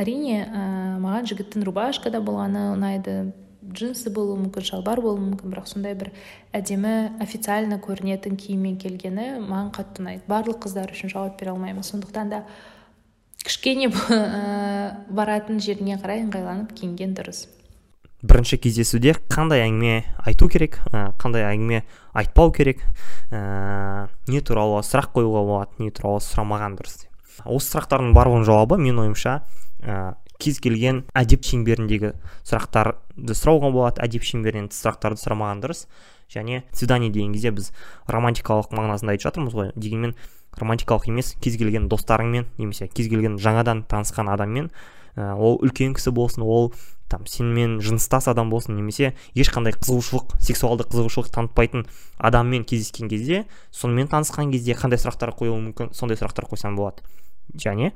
әрине 0.00 0.42
ә, 0.44 0.66
маған 1.02 1.28
жігіттің 1.30 1.66
рубашкада 1.68 2.22
болғаны 2.24 2.70
ұнайды 2.74 3.16
джинсы 3.64 4.10
болуы 4.12 4.36
мүмкін 4.42 4.66
шалбар 4.66 5.00
болуы 5.00 5.22
мүмкін 5.30 5.52
бірақ 5.54 5.68
сондай 5.70 5.96
бір 5.98 6.10
әдемі 6.56 6.94
официально 7.22 7.78
көрінетін 7.82 8.36
киіммен 8.40 8.76
келгені 8.80 9.38
маған 9.40 9.70
қатты 9.74 10.04
ұнайды. 10.04 10.24
Барлық 10.28 10.60
қыздар 10.66 10.92
үшін 10.92 11.12
жауап 11.14 11.38
бере 11.40 11.54
алмаймын. 11.54 11.86
Сондықтан 11.86 12.32
да 12.32 12.42
кішкене 13.44 13.88
ә, 13.88 15.06
баратын 15.08 15.60
жеріңе 15.64 15.98
қарай 16.02 16.24
ыңғайланып 16.26 16.74
киінген 16.76 17.16
дұрыс. 17.16 17.46
Бірінші 18.24 18.58
кездесуде 18.64 19.14
қандай 19.28 19.66
әңгіме 19.66 20.02
айту 20.24 20.48
керек 20.48 20.80
ә, 20.90 21.12
қандай 21.20 21.44
әңгіме 21.50 21.82
айтпау 22.16 22.52
керек 22.56 22.80
ә, 23.30 24.08
не 24.32 24.40
туралы 24.40 24.80
сұрақ 24.86 25.12
қоюға 25.18 25.44
болады 25.44 25.84
не 25.84 25.92
туралы 25.92 26.24
сұрамаған 26.24 26.78
дұрыс 26.80 27.04
осы 27.44 27.74
сұрақтардың 27.74 28.14
барлығының 28.16 28.48
жауабы 28.48 28.78
менің 28.80 29.02
ойымша 29.04 29.38
ә, 29.84 30.14
кез 30.40 30.60
келген 30.62 31.02
әдеп 31.16 31.44
шеңберіндегі 31.46 32.14
сұрақтарды 32.46 33.36
сұрауға 33.38 33.70
болады 33.74 34.02
әдеп 34.04 34.26
шеңберінен 34.26 34.70
тыс 34.72 34.82
сұрақтарды 34.84 35.20
сұрамаған 35.22 35.62
дұрыс. 35.64 35.86
Және 36.32 36.62
свидание 36.72 37.10
деген 37.12 37.34
кезде 37.34 37.52
біз 37.54 37.70
романтикалық 38.10 38.72
мағынасында 38.74 39.14
айтып 39.14 39.28
жатырмыз 39.28 39.54
ғой 39.54 39.70
дегенмен 39.76 40.14
романтикалық 40.58 41.06
емес 41.12 41.34
кез 41.44 41.58
келген 41.60 41.86
достарыңмен 41.92 42.48
немесе 42.58 42.88
кез 42.88 43.10
келген 43.12 43.36
жаңадан 43.38 43.84
танысқан 43.90 44.30
адаммен 44.32 44.70
ә, 45.14 45.34
ол 45.36 45.60
үлкен 45.62 45.94
кісі 45.94 46.14
болсын 46.16 46.42
ол 46.42 46.72
там 47.08 47.26
сенімен 47.26 47.78
жыныстас 47.84 48.28
адам 48.32 48.50
болсын 48.50 48.76
немесе 48.78 49.12
ешқандай 49.36 49.74
қызығушылық 49.76 50.36
сексуалды 50.42 50.86
қызығушылық 50.88 51.30
танытпайтын 51.34 51.84
адаммен 52.18 52.64
кездескен 52.64 53.10
кезде 53.12 53.44
сонымен 53.70 54.08
танысқан 54.12 54.52
кезде 54.52 54.76
қандай 54.78 55.00
сұрақтар 55.02 55.34
қоюы 55.36 55.58
мүмкін? 55.68 55.92
Сондай 55.94 56.18
сұрақтар 56.18 56.48
қойсаң 56.48 56.78
болады. 56.78 57.04
Және 57.54 57.92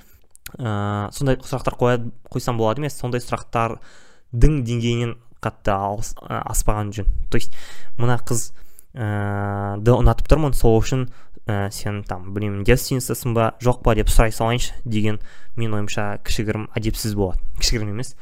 ә, 0.58 1.08
сондай 1.12 1.40
сұрақтар 1.40 1.78
қойсам 1.78 2.60
болады 2.60 2.82
емес 2.82 2.98
сондай 3.00 3.22
сұрақтардың 3.24 4.60
деңгейінен 4.68 5.16
қатты 5.42 5.72
алыс, 5.72 6.14
аспаған 6.28 6.92
жөн. 6.94 7.08
То 7.30 7.38
есть 7.38 7.54
мына 7.98 8.18
қыз 8.20 8.50
ә, 8.94 9.78
ұнатып 9.78 10.30
тұрмын 10.30 10.56
сол 10.56 10.78
үшін 10.80 11.08
ә, 11.46 11.70
сен 11.74 12.02
там 12.04 12.32
білмеймін 12.34 12.64
девственницасың 12.68 13.34
ба 13.36 13.52
жоқ 13.62 13.82
па? 13.84 13.94
деп 13.98 14.10
сұрай 14.12 14.34
салайыншы 14.34 14.74
деген 14.84 15.20
мен 15.56 15.74
ойымша 15.74 16.18
кішігірім 16.26 16.68
әдепсіз 16.76 17.14
болады. 17.18 17.40
Кішігірім 17.62 17.94
емес. 17.96 18.14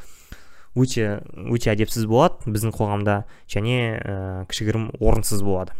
Өте 0.76 1.20
өте 1.50 1.72
әдепсіз 1.72 2.06
болады 2.10 2.52
біздің 2.52 2.74
қоғамда 2.76 3.22
және 3.50 3.78
ә, 3.96 4.16
кішігірім 4.50 4.90
орынсыз 5.00 5.42
болады. 5.46 5.74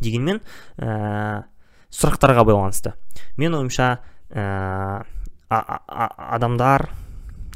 Дегенмен 0.00 0.40
ә, 0.78 1.46
сұрақтарға 1.90 2.46
байланысты. 2.46 2.94
Мен 3.36 3.56
ойымша 3.58 3.98
ә, 4.30 5.04
адамдар 5.50 6.88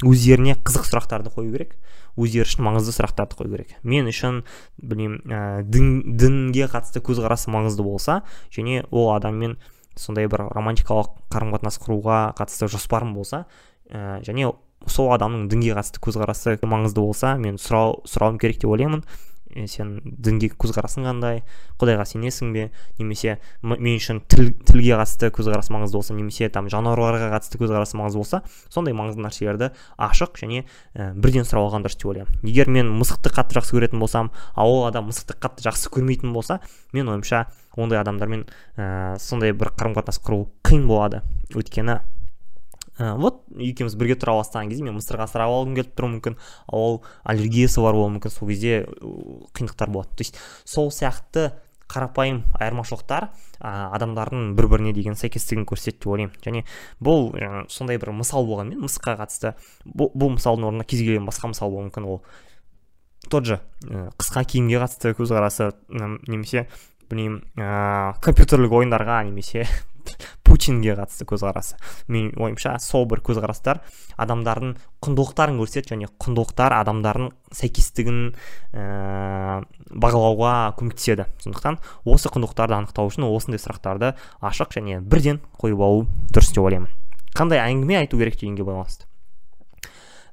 өздеріне 0.07 0.57
қызық 0.65 0.89
сұрақтарды 0.89 1.33
қою 1.35 1.53
керек 1.55 1.77
өздері 2.21 2.47
үшін 2.47 2.65
маңызды 2.67 2.95
сұрақтарды 2.95 3.37
қою 3.39 3.53
керек. 3.55 3.75
Мен 3.83 4.09
үшін 4.11 4.43
білмеймін 4.81 5.21
ә, 5.31 5.41
дін, 5.65 6.17
дінге 6.19 6.69
қатысты 6.71 7.03
көзқарасы 7.05 7.53
маңызды 7.53 7.85
болса 7.87 8.21
және 8.55 8.85
ол 8.91 9.13
адаммен 9.15 9.59
сондай 9.99 10.29
бір 10.31 10.49
романтикалық 10.55 11.13
қарым 11.33 11.55
қатынас 11.55 11.81
құруға 11.83 12.21
қатысты 12.39 12.71
жоспарым 12.73 13.15
болса 13.15 13.45
ә, 13.91 14.21
және 14.27 14.51
сол 14.87 15.11
адамның 15.17 15.49
дінге 15.51 15.75
қатысты 15.77 16.01
көзқарасы 16.05 16.59
маңызды 16.63 17.03
болса 17.03 17.35
мен 17.37 17.59
сұрау 17.61 18.01
сұрауым 18.09 18.39
керек 18.41 18.63
деп 18.63 18.71
ойлаймын. 18.71 19.05
Сен 19.67 19.97
дінге 20.05 20.53
көзқарасың 20.55 21.09
қандай 21.09 21.41
құдайға 21.81 22.05
сенесің 22.07 22.53
бе? 22.55 22.69
Немесе 23.01 23.41
мен 23.67 23.97
үшін 23.97 24.21
тіл, 24.31 24.53
тілге 24.63 24.95
қатысты 24.95 25.33
көзқарас 25.35 25.73
маңызды 25.75 25.99
болса 25.99 26.15
немесе 26.15 26.47
там 26.55 26.69
жануарларға 26.71 27.33
қатысты 27.33 27.59
көзқарасы 27.59 27.99
маңызды 27.99 28.21
болса 28.21 28.41
сондай 28.71 28.95
маңызды 28.95 29.25
нәрселерді 29.25 29.73
ашық 29.99 30.39
және 30.39 30.63
ә, 30.95 31.11
бірден 31.19 31.43
сұрап 31.43 31.67
алған 31.67 31.83
дұрыс 31.83 31.99
деп 31.99 32.13
ойлаймын. 32.13 32.39
Егер 32.47 32.71
мен 32.71 32.95
мысықты 32.95 33.35
қатты 33.35 33.59
жақсы 33.59 33.75
көретін 33.75 33.99
болсам 33.99 34.31
ал 34.55 34.71
ол 34.71 34.87
адам 34.87 35.11
мысықты 35.11 35.35
қатты 35.43 35.67
жақсы 35.67 35.91
көрмейтін 35.99 36.31
болса 36.31 36.61
мен 36.95 37.11
ойымша 37.11 37.49
ондай 37.75 37.99
адамдармен 37.99 38.47
ә, 38.79 39.19
сондай 39.19 39.51
бір 39.51 39.75
қарым 39.75 39.99
қатынас 39.99 40.23
құру 40.23 40.45
қиын 40.63 40.87
болады. 40.87 41.25
Өйткені 41.59 41.99
ә, 42.99 43.15
вот 43.17 43.43
екеуміз 43.57 43.97
бірге 44.01 44.17
тұра 44.21 44.37
бастаған 44.41 44.71
кезде 44.73 44.85
мен 44.87 44.97
мысырға 44.99 45.29
асырап 45.29 45.53
алғым 45.53 45.77
келіп 45.79 45.95
тұруы 45.97 46.15
мүмкін. 46.17 46.39
Ол 46.73 47.03
аллергиясы 47.25 47.83
бар 47.85 47.99
болуы 47.99 48.17
мүмкін. 48.17 48.35
Сол 48.35 48.49
кезде 48.51 48.87
қиындықтар 49.55 49.91
болады. 49.91 50.17
То 50.17 50.25
есть 50.25 50.39
сол 50.65 50.91
сияқты 50.91 51.53
қарапайым 51.91 52.45
айырмашылықтар 52.55 53.31
ә, 53.59 53.71
адамдардың 53.97 54.53
бір 54.59 54.69
біріне 54.71 54.93
деген 54.95 55.17
сәйкестігін 55.19 55.67
көрсетеді 55.67 55.99
деп 55.99 56.13
ойлаймын. 56.13 56.37
Және 56.45 56.63
бұл 57.03 57.33
ә, 57.35 57.65
сондай 57.73 57.99
бір 57.99 58.13
мысал 58.15 58.47
болғанмен 58.47 58.85
мысыққа 58.85 59.17
қатысты 59.25 59.55
бұл, 59.85 60.13
бұл 60.15 60.37
мысалдың 60.37 60.71
орнына 60.71 60.87
кез 60.87 61.03
келген 61.03 61.27
басқа 61.27 61.51
мысал 61.51 61.73
болуы 61.73 61.89
мүмкін. 61.89 62.07
Ол 62.07 62.23
тот 63.29 63.47
же 63.47 63.61
ә, 63.85 64.09
қысқа 64.15 64.45
киімге 64.47 64.79
қатысты 64.85 65.17
көзқарасы 65.19 65.73
немесе 65.91 66.69
білмеймін 67.11 67.43
ә, 67.59 68.15
компьютерлік 68.23 68.73
ойындарға 68.81 69.25
немесе 69.27 69.67
путинге 70.47 70.95
қатысты 70.99 71.27
көзқарасы. 71.29 71.77
Менің 72.09 72.39
ойымша 72.41 72.77
сол 72.83 73.07
бір 73.11 73.23
көзқарастар 73.27 73.83
адамдардың 74.21 74.77
құндылықтарын 75.05 75.61
көрсетеді 75.61 75.95
және 75.95 76.11
құндылықтар 76.23 76.77
адамдардың 76.81 77.31
сәйкестігін 77.57 78.19
ә, 78.75 79.63
бағалауға 79.91 80.55
көмектеседі. 80.79 81.29
Сондықтан 81.45 81.81
осы 82.05 82.33
құндылықтарды 82.33 82.79
анықтау 82.79 83.11
үшін 83.11 83.29
осындай 83.29 83.63
сұрақтарды 83.63 84.15
ашық 84.41 84.75
және 84.79 85.01
бірден 85.01 85.43
қойып 85.61 85.85
алу 85.85 86.07
дұрыс 86.31 86.55
деп 86.55 86.65
ойлаймын. 86.65 86.91
Қандай 87.37 87.63
әңгіме 87.63 88.03
айту 88.03 88.19
керек 88.19 88.41
дегенге 88.41 88.67
байланысты. 88.67 89.10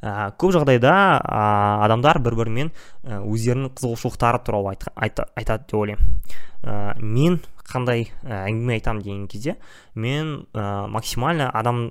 Ә, 0.02 0.32
көп 0.40 0.54
жағдайда 0.56 0.94
ә, 1.22 1.42
адамдар 1.88 2.20
бір 2.24 2.38
бірімен 2.42 2.72
ә, 3.04 3.22
өздерінің 3.22 3.74
қызығушылықтары 3.78 4.44
туралы 4.46 4.76
айтады 4.96 5.64
деп 5.66 5.78
ойлаймын. 5.80 6.14
Ә, 6.64 6.98
мен 7.02 7.42
қандай 7.68 8.08
әңгіме 8.24 8.78
айтамын 8.78 9.04
деген 9.04 9.28
кезде 9.32 9.58
мен 9.96 10.48
ә, 10.54 10.88
максимально 10.88 11.50
адам 11.54 11.90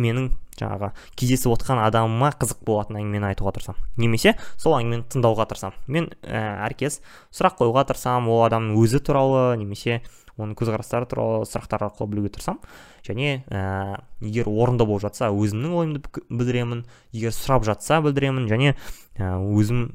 менің 0.00 0.30
жаңағы 0.60 0.90
кездесіп 1.18 1.52
отқан 1.54 1.80
адамыма 1.84 2.30
қызық 2.40 2.62
болатын 2.64 2.98
әңгімені 3.00 3.30
айтуға 3.30 3.52
тырысамын. 3.56 3.84
Немесе 4.00 4.34
сол 4.60 4.76
әңгімені 4.78 5.06
тыңдауға 5.12 5.46
тырысамын. 5.50 5.78
Мен 5.86 6.08
ә, 6.24 6.40
әркез 6.66 7.00
сұрақ 7.36 7.58
қоюға 7.60 7.86
тырысамын 7.90 8.32
ол 8.32 8.44
адамның 8.46 8.80
өзі 8.80 9.02
туралы 9.04 9.58
немесе 9.60 10.00
оның 10.40 10.56
көзқарастары 10.58 11.08
туралы 11.10 11.44
сұрақтар 11.48 11.86
арқылы 11.86 12.10
білуге 12.14 12.32
тырысамын. 12.34 12.62
Және 13.06 13.44
ә, 13.48 14.00
егер 14.20 14.48
орынды 14.50 14.86
болып 14.88 15.04
жатса 15.04 15.30
өзімнің 15.30 15.76
ойымды 15.76 16.02
білдіремін. 16.28 16.84
Егер 17.12 17.34
сұрап 17.36 17.66
жатса 17.68 18.00
білдіремін. 18.04 18.48
Және 18.50 18.74
ә, 19.18 19.36
өзім 19.38 19.88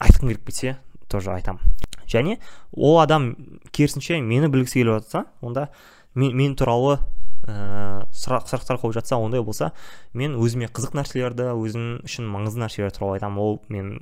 айтқым 0.00 0.32
келіп 0.32 0.50
кетсе 0.50 0.76
тоже 1.08 1.32
айтамын. 1.34 1.76
Және 2.10 2.38
ол 2.72 2.98
адам 3.02 3.34
керісінше 3.70 4.18
мені 4.24 4.50
білгісі 4.50 4.80
келіп 4.80 5.00
жатса 5.00 5.24
онда 5.40 5.68
мен, 6.14 6.34
мен 6.36 6.56
туралы 6.58 6.98
ә, 7.46 8.06
сұрақ 8.10 8.48
сұрақтар 8.50 8.80
қойып 8.82 8.96
жатса 8.98 9.18
ондай 9.20 9.42
болса 9.44 9.70
мен 10.14 10.34
өзіме 10.40 10.70
қызық 10.72 10.96
нәрселерді 10.98 11.52
өзім 11.54 12.00
үшін 12.08 12.26
маңызды 12.30 12.64
нәрселер 12.64 12.94
туралы 12.96 13.20
айтамын. 13.20 13.38
Ол 13.38 13.60
мен 13.68 14.00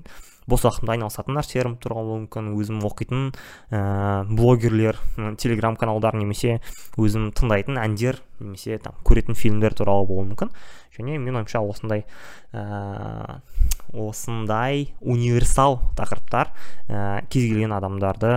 бос 0.48 0.64
уақытымда 0.64 0.94
айналысатын 0.96 1.36
нәрселерім 1.36 1.76
туралы 1.82 2.22
мүмкін 2.22 2.50
өзім 2.56 2.80
оқитын 2.88 3.28
ә, 3.70 4.24
блогерлер 4.32 4.98
телеграм 5.40 5.76
каналдар 5.76 6.16
немесе 6.16 6.58
өзім 6.96 7.30
тыңдайтын 7.36 7.78
әндер 7.82 8.22
немесе 8.40 8.78
там 8.82 8.96
көретін 9.04 9.36
фильмдер 9.36 9.76
туралы 9.76 10.06
болуы 10.08 10.30
мүмкін. 10.32 10.52
Және 10.96 11.18
мен 11.20 11.36
ойымша 11.38 11.60
осындай 11.60 12.06
ә, 12.52 13.40
осындай 13.92 14.88
универсал 15.00 15.80
тақырыптар 15.98 16.52
ә, 16.88 17.22
кез 17.28 17.48
келген 17.50 17.76
адамдарды 17.76 18.32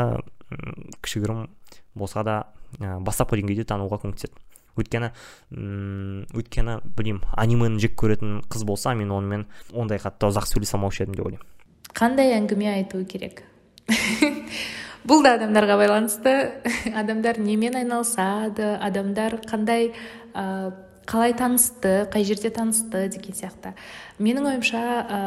кішігірім 1.01 1.48
болса 1.96 2.25
да 2.27 2.38
ә, 2.80 3.00
бастапқы 3.00 3.39
деңгейде 3.39 3.65
тануға 3.72 4.01
көмектеседі. 4.03 4.36
Өйткені 4.80 5.10
м 5.51 6.22
өйткені 6.32 6.77
білмеймін 6.96 7.25
анимені 7.36 7.82
жек 7.84 7.98
көретін 8.00 8.39
қыз 8.51 8.63
болса 8.68 8.94
мен 8.96 9.12
онымен 9.12 9.48
ондай 9.75 10.00
қатты 10.00 10.30
ұзақ 10.30 10.48
сөйлесе 10.48 10.77
алмаушы 10.77 11.03
едім 11.03 11.18
деп 11.18 11.27
ойлаймын. 11.27 11.61
Қандай 11.98 12.36
әңгіме 12.38 12.69
айту 12.75 13.03
керек? 13.05 13.43
Бұл 15.07 15.24
да 15.25 15.36
адамдарға 15.39 15.77
байланысты. 15.81 16.33
Адамдар 17.01 17.39
немен 17.41 17.79
айналысады? 17.79 18.75
Адамдар 18.77 19.39
қандай 19.50 19.91
ә, 20.33 20.74
қалай 21.10 21.33
танысты? 21.38 22.05
Қай 22.13 22.25
жерде 22.27 22.51
танысты? 22.53 23.07
Деген 23.10 23.38
сияқты. 23.38 23.74
Менің 24.21 24.51
ойымша 24.51 24.83
ә, 25.01 25.21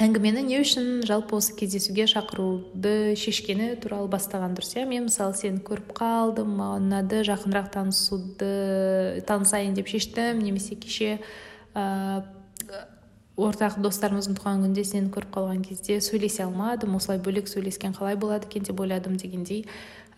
әңгімені 0.00 0.46
не 0.46 0.60
үшін 0.62 1.02
жалпы 1.08 1.36
осы 1.40 1.56
кездесуге 1.58 2.06
шақыруды 2.08 3.16
шешкені 3.18 3.74
туралы 3.82 4.08
бастаған 4.12 4.54
дұрыс 4.56 4.76
иә. 4.78 4.86
Мен 4.88 5.08
мысалы 5.10 5.34
сені 5.36 5.60
көріп 5.66 5.90
қалдым 5.98 6.54
маған 6.62 6.86
ұнады 6.88 7.24
жақынырақ 7.26 7.72
танысуды 7.74 9.24
танысайын 9.28 9.74
деп 9.74 9.90
шештім 9.90 10.40
немесе 10.46 10.78
кеше 10.78 11.18
ортақ 13.38 13.78
достарымыздың 13.84 14.36
туған 14.38 14.64
күнінде 14.64 14.84
сені 14.84 15.10
көріп 15.14 15.30
қалған 15.36 15.62
кезде 15.64 16.00
сөйлесе 16.02 16.44
алмадым 16.44 16.96
осылай 16.98 17.20
бөлек 17.22 17.48
сөйлескен 17.48 17.94
қалай 17.96 18.16
болады 18.20 18.48
екен 18.50 18.66
деп 18.66 18.80
ойладым 18.80 19.16
дегендей 19.16 19.64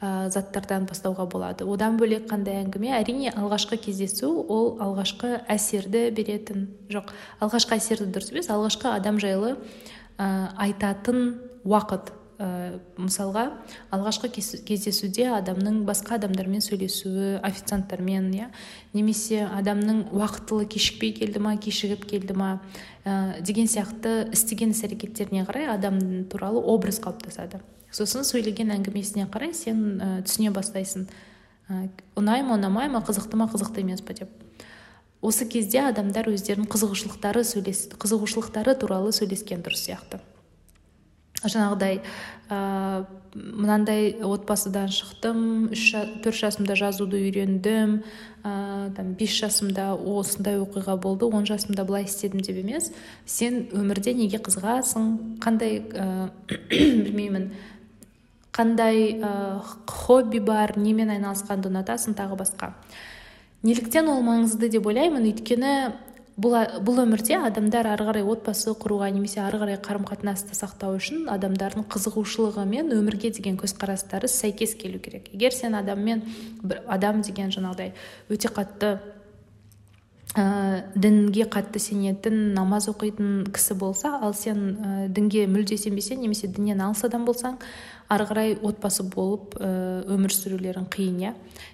ә, 0.00 0.28
заттардан 0.32 0.86
бастауға 0.90 1.28
болады. 1.30 1.66
Одан 1.68 1.98
бөлек 2.00 2.26
қандай 2.30 2.62
әңгіме? 2.64 2.90
Әрине 2.98 3.34
алғашқы 3.36 3.78
кездесу 3.84 4.32
ол 4.48 4.74
алғашқы 4.82 5.42
әсерді 5.52 6.08
беретін 6.16 6.66
жоқ 6.90 7.12
алғашқы 7.40 7.78
әсерді 7.78 8.10
дұрыс 8.16 8.32
емес 8.34 8.50
алғашқы 8.50 8.90
адам 8.90 9.20
жайлы 9.22 9.54
ә, 10.18 10.50
айтатын 10.66 11.38
уақыт. 11.64 12.10
Ә, 12.38 12.78
мысалға 13.00 13.44
алғашқы 13.92 14.30
кездесуде 14.32 15.26
адамның 15.36 15.82
басқа 15.88 16.16
адамдармен 16.18 16.62
сөйлесуі 16.64 17.40
официанттармен 17.44 18.30
иә 18.36 18.48
немесе 18.94 19.44
адамның 19.46 20.06
уақытылы 20.14 20.66
кешікпей 20.72 21.12
келді 21.18 21.42
ма 21.44 21.56
кешігіп 21.56 22.06
келді 22.08 22.36
ма 22.38 22.50
ә, 23.04 23.40
деген 23.40 23.68
сияқты 23.70 24.32
істеген 24.32 24.72
іс 24.72 24.82
әрекеттеріне 24.86 25.44
қарай 25.48 25.68
адам 25.72 26.00
туралы 26.32 26.62
образ 26.62 27.00
қалыптасады. 27.02 27.60
Сосын 27.92 28.24
сөйлеген 28.24 28.72
әңгімесіне 28.72 29.28
қарай 29.32 29.52
сен 29.54 30.00
ә, 30.00 30.10
түсіне 30.24 30.54
бастайсың. 30.54 31.08
Ә, 31.68 31.86
ұнай 32.16 32.42
ма 32.46 32.56
ұнамай 32.56 32.88
ма 32.88 33.04
қызықты 33.04 33.36
ма 33.36 33.50
қызықты 33.52 33.84
емес 33.84 34.00
па 34.00 34.16
деп. 34.16 34.30
Осы 35.22 35.46
кезде 35.46 35.84
адамдар 35.86 36.26
өздерінің 36.32 36.66
қызығушылықтары 36.72 37.44
сөйлес 37.46 37.84
қызығушылықтары 37.94 38.74
туралы 38.80 39.12
сөйлескен 39.14 39.62
дұрыс 39.62 39.84
сияқты. 39.86 40.18
Жаңағыдай 41.42 42.00
ә, 42.50 43.04
мынандай 43.34 44.12
отбасыдан 44.22 44.90
шықтым 44.92 45.70
үш 45.72 45.86
төрт 46.22 46.38
жасымда 46.38 46.76
жазуды 46.76 47.20
үйрендім 47.24 48.02
ә, 48.44 48.92
там 48.96 49.14
бес 49.18 49.34
жасымда 49.40 49.92
осындай 49.96 50.60
оқиға 50.60 50.98
болды 51.00 51.26
он 51.26 51.46
жасымда 51.48 51.86
былай 51.88 52.04
істедім 52.04 52.44
деп 52.44 52.60
емес 52.62 52.92
сен 53.26 53.66
өмірде 53.72 54.14
неге 54.14 54.38
қызығасың? 54.42 55.38
Қандай 55.42 55.80
ә, 55.80 56.28
білмеймін 56.70 57.50
қандай 58.52 59.16
ә, 59.16 59.62
хобби 59.88 60.42
бар 60.44 60.76
немен 60.76 61.10
айналысқанды 61.16 61.72
ұнатасың 61.72 62.18
тағы 62.18 62.36
басқа. 62.44 62.74
Неліктен 63.62 64.10
ол 64.12 64.20
маңызды 64.26 64.68
деп 64.68 64.86
ойлаймын 64.90 65.24
өйткені 65.30 65.74
бұл, 66.36 66.56
бұл 66.84 67.02
өмірде 67.04 67.36
адамдар 67.38 67.86
ары 67.92 68.06
қарай 68.08 68.24
отбасы 68.24 68.72
құруға 68.78 69.10
немесе 69.12 69.40
ары 69.44 69.60
қарай 69.60 69.78
қарым 69.82 70.06
қатынасты 70.08 70.56
сақтау 70.56 70.96
үшін 70.96 71.26
адамдардың 71.32 71.86
қызығушылығы 71.92 72.64
мен 72.68 72.92
өмірге 72.94 73.32
деген 73.36 73.58
көзқарастары 73.60 74.30
сәйкес 74.32 74.74
келу 74.80 75.00
керек. 75.02 75.28
Егер 75.34 75.52
сен 75.52 75.76
адаммен 75.76 76.24
адам 76.86 77.22
деген 77.22 77.52
жаңағыдай 77.52 77.92
өте 78.32 78.48
қатты 78.48 78.96
ә, 80.34 80.84
дінге 80.96 81.44
қатты 81.52 81.80
сенетін 81.82 82.54
намаз 82.56 82.88
оқитын 82.88 83.44
кісі 83.52 83.76
болса 83.76 84.16
ал 84.22 84.32
сен 84.34 84.62
ә, 84.80 85.08
дінге 85.12 85.44
мүлде 85.46 85.76
сенбесең 85.76 86.22
немесе 86.24 86.48
діннен 86.48 86.80
алыс 86.80 87.04
адам 87.04 87.26
болсаң 87.28 87.58
ары 88.12 88.26
қарай 88.28 88.54
отбасы 88.60 89.04
болып 89.08 89.54
ә, 89.56 89.68
өмір 90.12 90.34
сүрулерің 90.34 90.88
қиын 90.92 91.20
иә? 91.22 91.32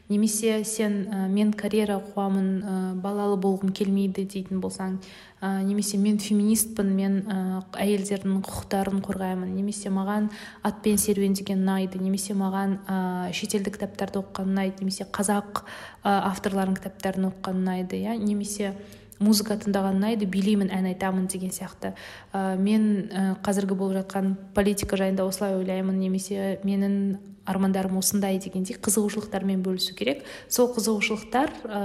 Немесе 0.08 0.62
сен 0.64 1.00
ә, 1.10 1.24
мен 1.28 1.50
карьера 1.52 1.98
қуамын 2.12 2.50
ә, 2.62 2.74
балалы 3.02 3.38
болғым 3.42 3.72
келмейді 3.74 4.24
дейтін 4.24 4.60
болсаң 4.62 4.98
ә, 5.42 5.62
немесе 5.66 5.98
мен 5.98 6.20
феминистпін 6.22 6.92
мен 6.94 7.18
ә, 7.26 7.38
әйелдердің 7.82 8.38
құқықтарын 8.46 9.02
қорғаймын 9.06 9.50
немесе 9.56 9.90
маған 9.94 10.30
атпен 10.66 11.00
серуендеген 11.00 11.64
ұнайды 11.64 12.00
немесе 12.02 12.38
маған 12.38 12.78
ә, 12.86 13.00
шетелдік 13.34 13.78
кітаптарды 13.78 14.22
оқыған 14.22 14.54
ұнайды 14.54 14.84
немесе 14.84 15.08
қазақ 15.10 15.64
ә, 16.04 16.14
авторларының 16.30 16.78
кітаптарын 16.78 17.30
оқыған 17.32 17.62
ұнайды 17.64 18.02
иә? 18.04 18.16
Немесе 18.18 18.76
музыка 19.18 19.56
тыңдаған 19.58 19.98
ұнайды 19.98 20.28
билеймін 20.30 20.70
ән 20.74 20.90
айтамын 20.92 21.26
деген 21.30 21.50
сияқты. 21.54 21.94
Ә, 22.32 22.56
мен 22.60 23.08
ә, 23.10 23.24
қазіргі 23.44 23.74
болып 23.78 24.02
жатқан 24.02 24.36
политика 24.54 24.96
жайында 24.96 25.26
осылай 25.26 25.56
ойлаймын 25.58 25.98
немесе 25.98 26.58
менің 26.64 27.18
армандарым 27.48 27.96
осындай 27.98 28.38
дегендей 28.38 28.76
қызығушылықтармен 28.76 29.62
бөлісу 29.64 29.96
керек. 29.98 30.24
Сол 30.52 30.70
қызығушылықтар 30.76 31.52
ә, 31.64 31.82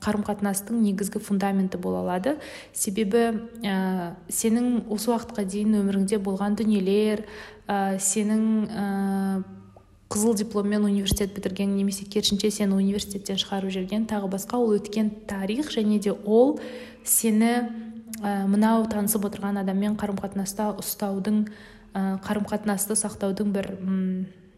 қарым 0.00 0.24
қатынастың 0.26 0.80
негізгі 0.84 1.22
фундаменті 1.26 1.80
бола 1.82 2.04
алады. 2.04 2.36
Себебі 2.72 3.26
ә, 3.66 4.14
сенің 4.30 4.86
осы 4.88 5.10
уақытқа 5.12 5.44
дейін 5.44 5.80
өміріңде 5.82 6.20
болған 6.22 6.56
дүниелер 6.60 7.26
ә, 7.66 7.98
сенің 7.98 9.58
қызыл 10.10 10.34
дипломмен 10.34 10.84
университет 10.84 11.34
бітірген 11.36 11.76
немесе 11.76 12.04
керісінше 12.04 12.50
сені 12.50 12.74
университеттен 12.74 13.38
шығарып 13.38 13.70
жіберген 13.70 14.08
тағы 14.10 14.30
басқа 14.32 14.58
ол 14.58 14.74
өткен 14.74 15.12
тарих 15.30 15.70
және 15.70 16.00
де 16.02 16.10
ол 16.10 16.58
сені 17.04 17.52
ә, 18.18 18.46
мынау 18.50 18.88
танысып 18.90 19.28
отырған 19.30 19.62
адаммен 19.62 19.94
қарым 20.00 20.18
қатынаста 20.18 20.72
ұстаудың 20.82 21.44
қарым 21.94 22.46
қатынасты 22.50 22.98
сақтаудың 22.98 23.54
бір 23.54 23.70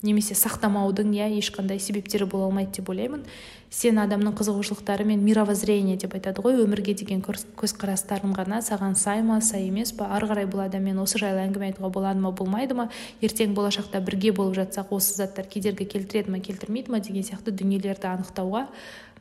немесе 0.03 0.35
сақтамаудың 0.35 1.13
иә 1.15 1.29
ешқандай 1.39 1.79
себептері 1.81 2.27
бола 2.27 2.49
алмайды 2.49 2.81
деп 2.81 2.91
ойлаймын. 2.91 3.23
Сен 3.73 3.97
адамның 4.03 4.35
қызығушылықтары 4.37 5.07
мен 5.09 5.23
мировоззрение 5.25 5.97
деп 5.97 6.13
айтады 6.19 6.43
ғой 6.45 6.59
өмірге 6.61 6.93
деген 6.99 7.23
көзқарастарың 7.23 8.35
ғана 8.37 8.61
саған 8.61 8.99
сай 9.01 9.23
ма 9.23 9.41
сай 9.41 9.69
емес 9.71 9.95
па 9.97 10.11
ары 10.13 10.29
қарай 10.29 10.49
бұл 10.51 10.65
адаммен 10.67 10.99
осы 11.01 11.23
жайлы 11.23 11.47
әңгіме 11.47 11.71
айтуға 11.71 11.89
болады 11.95 12.21
ма 12.21 12.35
болмайды 12.37 12.77
ма? 12.77 12.91
Ертең 13.23 13.55
болашақта 13.57 14.03
бірге 14.05 14.35
болып 14.37 14.59
жатсақ 14.59 14.93
осы 14.93 15.17
заттар 15.23 15.47
кедергі 15.49 15.87
келтіреді 15.87 16.35
ма 16.35 16.43
келтірмейді 16.45 16.93
ма 16.93 17.01
деген 17.01 17.25
сияқты 17.25 17.55
дүниелерді 17.55 18.11
анықтауға 18.13 18.67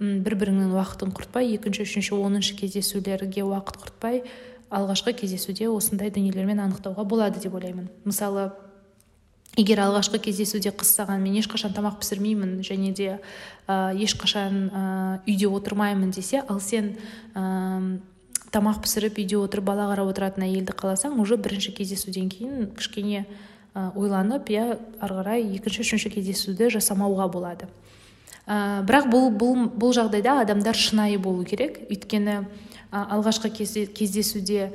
бір 0.02 0.36
біріңнің 0.36 0.74
уақытын 0.76 1.14
құртпай 1.16 1.54
екінші 1.56 1.86
үшінші 1.86 2.18
оныншы 2.18 2.58
кездесулерге 2.58 3.46
уақыт 3.46 3.78
құртпай 3.86 4.24
алғашқы 4.72 5.14
кездесуде 5.20 5.70
осындай 5.70 6.10
дүниелермен 6.12 6.64
анықтауға 6.64 7.06
болады 7.06 7.40
деп 7.44 7.54
ойлаймын. 7.54 7.90
Мысалы 8.08 8.50
егер 9.60 9.82
алғашқы 9.84 10.22
кездесуде 10.24 10.72
қыз 10.72 10.94
саған 10.96 11.20
мен 11.24 11.36
ешқашан 11.42 11.74
тамақ 11.76 12.00
пісірмеймін 12.00 12.62
және 12.64 12.94
де 12.96 13.10
ә, 13.68 13.92
ешқашан 14.00 14.70
ә, 14.72 14.84
үйде 15.28 15.50
отырмаймын 15.52 16.12
десе 16.16 16.44
ал 16.48 16.62
сен 16.64 16.96
ә, 17.36 18.00
тамақ 18.52 18.82
пісіріп 18.86 19.20
үйде 19.20 19.40
отырып 19.42 19.68
бала 19.68 19.90
қарап 19.92 20.14
отыратын 20.14 20.48
әйелді 20.48 20.76
қаласаң 20.80 21.20
уже 21.20 21.36
бірінші 21.36 21.76
кездесуден 21.76 22.30
кейін 22.32 22.72
кішкене 22.78 23.26
ойланып 23.76 24.50
иә 24.52 24.66
ары 25.00 25.20
қарай 25.20 25.46
екінші 25.56 25.84
үшінші 25.86 26.12
кездесуді 26.12 26.72
жасамауға 26.72 27.28
болады. 27.32 27.68
Ә, 28.48 28.84
бірақ 28.88 29.08
бұл, 29.12 29.30
бұл 29.32 29.68
бұл 29.80 29.94
жағдайда 29.96 30.42
адамдар 30.42 30.76
шынайы 30.76 31.20
болу 31.20 31.46
керек. 31.48 31.80
Өйткені 31.92 32.42
алғашқы 32.92 33.52
кездесуде 33.96 34.72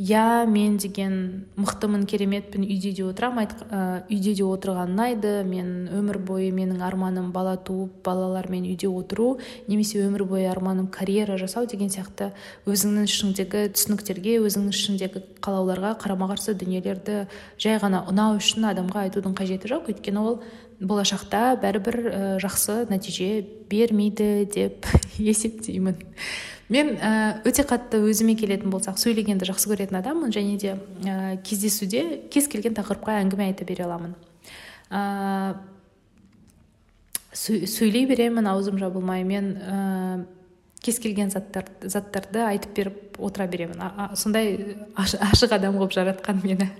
иә 0.00 0.46
мен 0.48 0.78
деген 0.80 1.44
мықтымын 1.60 2.06
кереметпін 2.08 2.64
үйде 2.64 2.94
де 2.96 3.04
отырамын 3.04 3.50
ә, 3.68 3.80
үйде 4.08 4.32
де 4.32 4.44
отырған 4.48 4.94
ұнайды 4.94 5.32
мен 5.44 5.90
өмір 5.92 6.16
бойы 6.24 6.48
менің 6.56 6.80
арманым 6.86 7.28
бала 7.34 7.58
туып 7.60 7.98
балалармен 8.06 8.64
үйде 8.64 8.88
отыру 8.88 9.34
немесе 9.68 10.00
өмір 10.00 10.24
бойы 10.24 10.46
арманым 10.48 10.86
карьера 10.88 11.36
жасау 11.36 11.68
деген 11.68 11.92
сияқты 11.92 12.30
өзіңнің 12.64 13.10
ішіңдегі 13.10 13.66
түсініктерге 13.76 14.38
өзіңнің 14.40 14.72
ішіңдегі 14.72 15.22
қалауларға 15.44 15.92
қарама 16.00 16.30
қарсы 16.32 16.54
дүниелерді 16.56 17.26
жай 17.60 17.76
ғана 17.82 18.06
ұнау 18.08 18.38
үшін 18.40 18.70
адамға 18.70 19.04
айтудың 19.10 19.36
қажеті 19.36 19.68
жоқ. 19.68 19.90
Өйткені 19.92 20.22
ол 20.24 20.40
болашақта 20.80 21.58
бәрібір 21.60 22.00
ә, 22.08 22.22
жақсы 22.40 22.86
нәтиже 22.88 23.44
бермейді 23.68 24.48
деп 24.48 24.88
есептеймін. 25.18 26.00
Мен 26.70 26.94
ә, 26.96 27.40
өте 27.46 27.64
қатты 27.66 27.98
өзіме 28.06 28.36
келетін 28.38 28.70
болсақ 28.70 28.98
сөйлегенді 29.02 29.48
жақсы 29.50 29.70
көретін 29.72 29.98
адаммын 29.98 30.32
және 30.34 30.56
де 30.60 30.76
ә, 31.02 31.36
кездесуде 31.42 32.22
кез 32.30 32.46
келген 32.50 32.76
тақырыпқа 32.78 33.18
әңгіме 33.24 33.50
айта 33.50 33.66
бере 33.66 33.84
аламын. 33.88 34.14
Ә, 34.90 35.56
сөйлей 37.34 38.06
беремін 38.10 38.46
аузым 38.50 38.78
жабылмай 38.78 39.24
мен 39.26 39.56
ә, 39.58 40.26
кез 40.82 41.00
келген 41.02 41.30
заттар, 41.30 41.66
заттарды 41.82 42.44
айтып 42.46 42.76
беріп 42.76 43.18
отыра 43.18 43.46
беремін. 43.50 43.82
А, 43.82 44.10
сондай 44.16 44.76
ашық 44.96 45.54
адам 45.54 45.76
қылып 45.78 45.94
жаратқан 45.94 46.40
мені. 46.44 46.70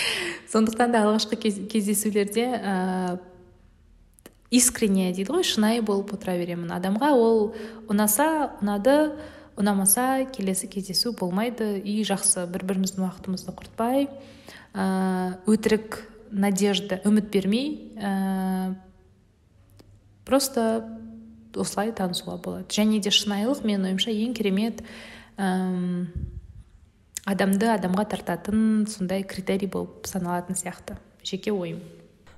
Сондықтан 0.52 0.94
да 0.94 1.04
алғашқы 1.04 1.36
кездесулерде 1.70 2.46
ә, 2.56 3.18
искренне 4.50 5.12
дейді 5.12 5.30
ғой 5.34 5.44
шынайы 5.46 5.82
болып 5.82 6.14
отыра 6.16 6.34
беремін. 6.40 6.72
Адамға 6.74 7.12
ол 7.14 7.52
ұнаса 7.90 8.56
ұнады 8.62 9.12
ұнамаса 9.60 10.24
келесі 10.32 10.68
кездесу 10.72 11.12
болмайды 11.16 11.76
и 11.78 12.00
жақсы 12.06 12.46
бір 12.50 12.64
біріміздің 12.70 13.04
уақытымызды 13.04 13.54
құртпай 13.56 14.06
ә, 14.08 14.86
өтірік 15.50 16.00
надежда 16.32 17.00
үміт 17.04 17.30
бермей 17.32 17.92
ә, 17.98 18.74
просто 20.24 20.86
осылай 21.54 21.92
танысуға 21.96 22.38
болады. 22.42 22.68
Және 22.70 23.00
де 23.02 23.12
шынайылық 23.12 23.64
менің 23.66 23.90
ойымша 23.90 24.14
ең 24.14 24.34
керемет 24.38 24.82
ә, 25.36 26.06
адамды 27.26 27.70
адамға 27.74 28.06
тартатын 28.14 28.86
сондай 28.88 29.24
критерий 29.26 29.70
болып 29.70 30.06
саналатын 30.08 30.56
сияқты. 30.58 30.96
Жеке 31.26 31.52
ойым. 31.52 31.82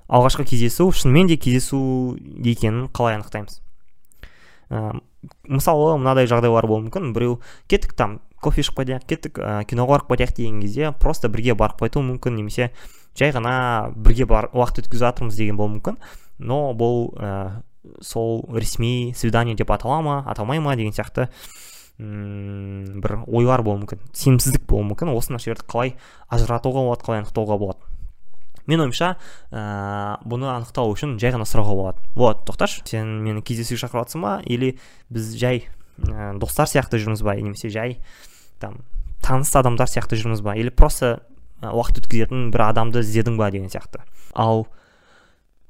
Алғашқы 0.09 0.45
кездесу 0.49 0.89
шынымен 0.91 1.29
де 1.31 1.37
кездесу 1.37 2.17
екенін 2.43 2.89
қалай 2.91 3.15
анықтаймыз? 3.19 3.61
Мысалы 5.47 5.97
мынадай 5.97 6.27
жағдайлар 6.29 6.67
болуы 6.67 6.87
мүмкін. 6.87 7.13
Біреу 7.15 7.39
кеттік 7.71 7.93
там 7.97 8.19
кофе 8.43 8.63
ішіп 8.63 8.81
қайтайық 8.81 9.05
кеттік 9.07 9.39
ә, 9.39 9.63
киноға 9.67 9.97
барып 9.97 10.11
қайтайық 10.11 10.35
деген 10.37 10.61
кезде 10.61 10.91
просто 10.99 11.29
бірге 11.31 11.55
барып 11.55 11.79
қайтуы 11.81 12.03
мүмкін 12.03 12.35
немесе 12.35 12.71
жай 13.15 13.31
ғана 13.31 13.93
бірге 13.95 14.25
бар, 14.27 14.49
уақыт 14.51 14.83
өткізіп 14.83 15.05
жатырмыз 15.05 15.37
деген 15.37 15.59
болуы 15.59 15.77
мүмкін. 15.77 15.99
Но 16.39 16.73
бұл 16.75 17.13
ә, 17.15 17.61
сол 18.01 18.43
ресми 18.51 19.13
свидание 19.15 19.55
деп 19.55 19.71
атала 19.71 20.01
ма 20.01 20.23
аталмай 20.27 20.59
ма 20.59 20.75
деген 20.75 20.95
сияқты 20.95 21.29
бір 21.99 23.19
ойлар 23.27 23.61
болуы 23.63 23.83
мүмкін. 23.83 24.01
Сенімсіздік 24.17 24.65
болуы 24.67 24.89
мүмкін. 24.91 25.13
Осы 25.13 25.35
нәрселерді 25.35 25.67
қалай 25.69 25.95
ажыратуға 26.27 26.83
болады 26.89 27.05
қалай 27.05 27.23
анықтауға 27.23 27.59
болады. 27.61 27.92
Мен 28.67 28.83
ойымша 28.83 29.15
ә, 29.51 29.61
бұны 30.23 30.47
анықтау 30.51 30.93
үшін 30.93 31.17
жай 31.21 31.33
ғана 31.35 31.47
сұрауға 31.47 31.75
болады 31.75 32.03
вот 32.15 32.43
тоқташы. 32.47 32.83
Сен 32.87 33.19
мені 33.23 33.43
кездесуге 33.43 33.81
шақырып 33.83 34.15
ба? 34.21 34.39
Или 34.45 34.77
біз 35.09 35.33
жай 35.39 35.65
ә, 35.99 36.37
достар 36.39 36.67
сияқты 36.67 37.01
жүрміз 37.01 37.23
ба? 37.23 37.35
Немесе 37.35 37.69
жай 37.69 37.99
там 38.59 38.81
таныс 39.21 39.53
адамдар 39.55 39.89
сияқты 39.91 40.19
жүрміз 40.19 40.41
ба? 40.41 40.55
Или 40.55 40.69
просто 40.69 41.23
ә, 41.61 41.71
уақыт 41.73 42.03
өткізетін 42.03 42.51
бір 42.53 42.67
адамды 42.69 43.03
іздедің 43.03 43.37
ба 43.37 43.51
деген 43.51 43.69
сияқты. 43.69 44.03
Ал 44.33 44.67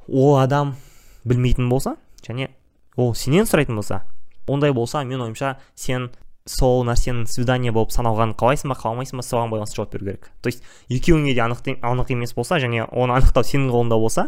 ол 0.08 0.38
адам 0.40 0.76
білмейтін 1.24 1.70
болса 1.70 1.98
және 2.26 2.52
ол 2.96 3.16
сенен 3.16 3.48
сұрайтын 3.50 3.76
болса 3.76 4.04
ондай 4.48 4.74
болса 4.74 5.04
мен 5.04 5.22
ойымша 5.22 5.58
сен 5.76 6.12
сол 6.46 6.84
нәрсенің 6.84 7.28
свидание 7.32 7.72
болып 7.72 7.94
саналғанын 7.96 8.36
қалайсың 8.40 8.74
ба 8.74 8.76
қаламайсың 8.76 9.22
ба 9.22 9.24
соған 9.24 9.52
байланысты 9.54 9.80
жауап 9.80 9.94
беру 9.94 10.06
керек. 10.06 10.30
То 10.42 10.52
есть 10.52 10.64
екеуіңе 10.92 11.34
де 11.34 11.42
анық, 11.42 11.64
анық 11.80 12.12
емес 12.12 12.34
болса 12.36 12.60
және 12.60 12.84
оны 12.92 13.16
анықтау 13.16 13.48
сенің 13.48 13.72
қолыңда 13.72 14.00
болса 14.00 14.28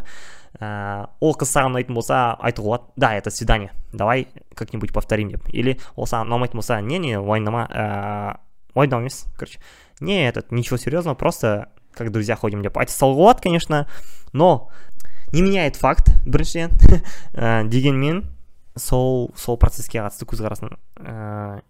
ә, 0.60 1.10
ол 1.19 1.36
қыз 1.36 1.51
саған 1.51 1.75
ұнайтын 1.75 1.97
болса 1.97 2.38
айтуға 2.39 2.78
болады. 2.78 2.84
Да 2.95 3.13
это 3.15 3.32
свидание. 3.32 3.73
Давай 3.91 4.28
как 4.56 4.71
нибудь 4.71 4.93
повторим 4.93 5.30
деп. 5.30 5.49
Или 5.49 5.78
ол 5.95 6.08
саған 6.08 6.32
ұнамайтын 6.32 6.56
болса 6.56 6.80
не 6.82 6.99
не 6.99 7.19
уайымдама 7.19 7.67
ә, 7.67 8.38
уайымдама 8.75 9.04
емес 9.04 9.25
короче. 9.38 9.60
Не 9.99 10.25
этот 10.28 10.51
ничего 10.51 10.78
серьезного 10.78 11.15
просто 11.15 11.67
как 11.93 12.12
друзья 12.12 12.38
ходим 12.38 12.62
деп. 12.62 12.78
Айта 12.78 12.93
салуға 12.93 13.36
болады 13.36 13.41
конечно 13.41 13.88
но 14.32 14.69
не 15.34 15.41
меняет 15.41 15.75
факт 15.75 16.12
біріншіден 16.25 16.71
ә, 17.34 17.67
дегенмен 17.67 18.23
сол 18.75 19.32
сол 19.36 19.58
процесске 19.58 19.99
қатысты 19.99 20.28
көзқарасын 20.28 20.75
ә, 20.99 21.62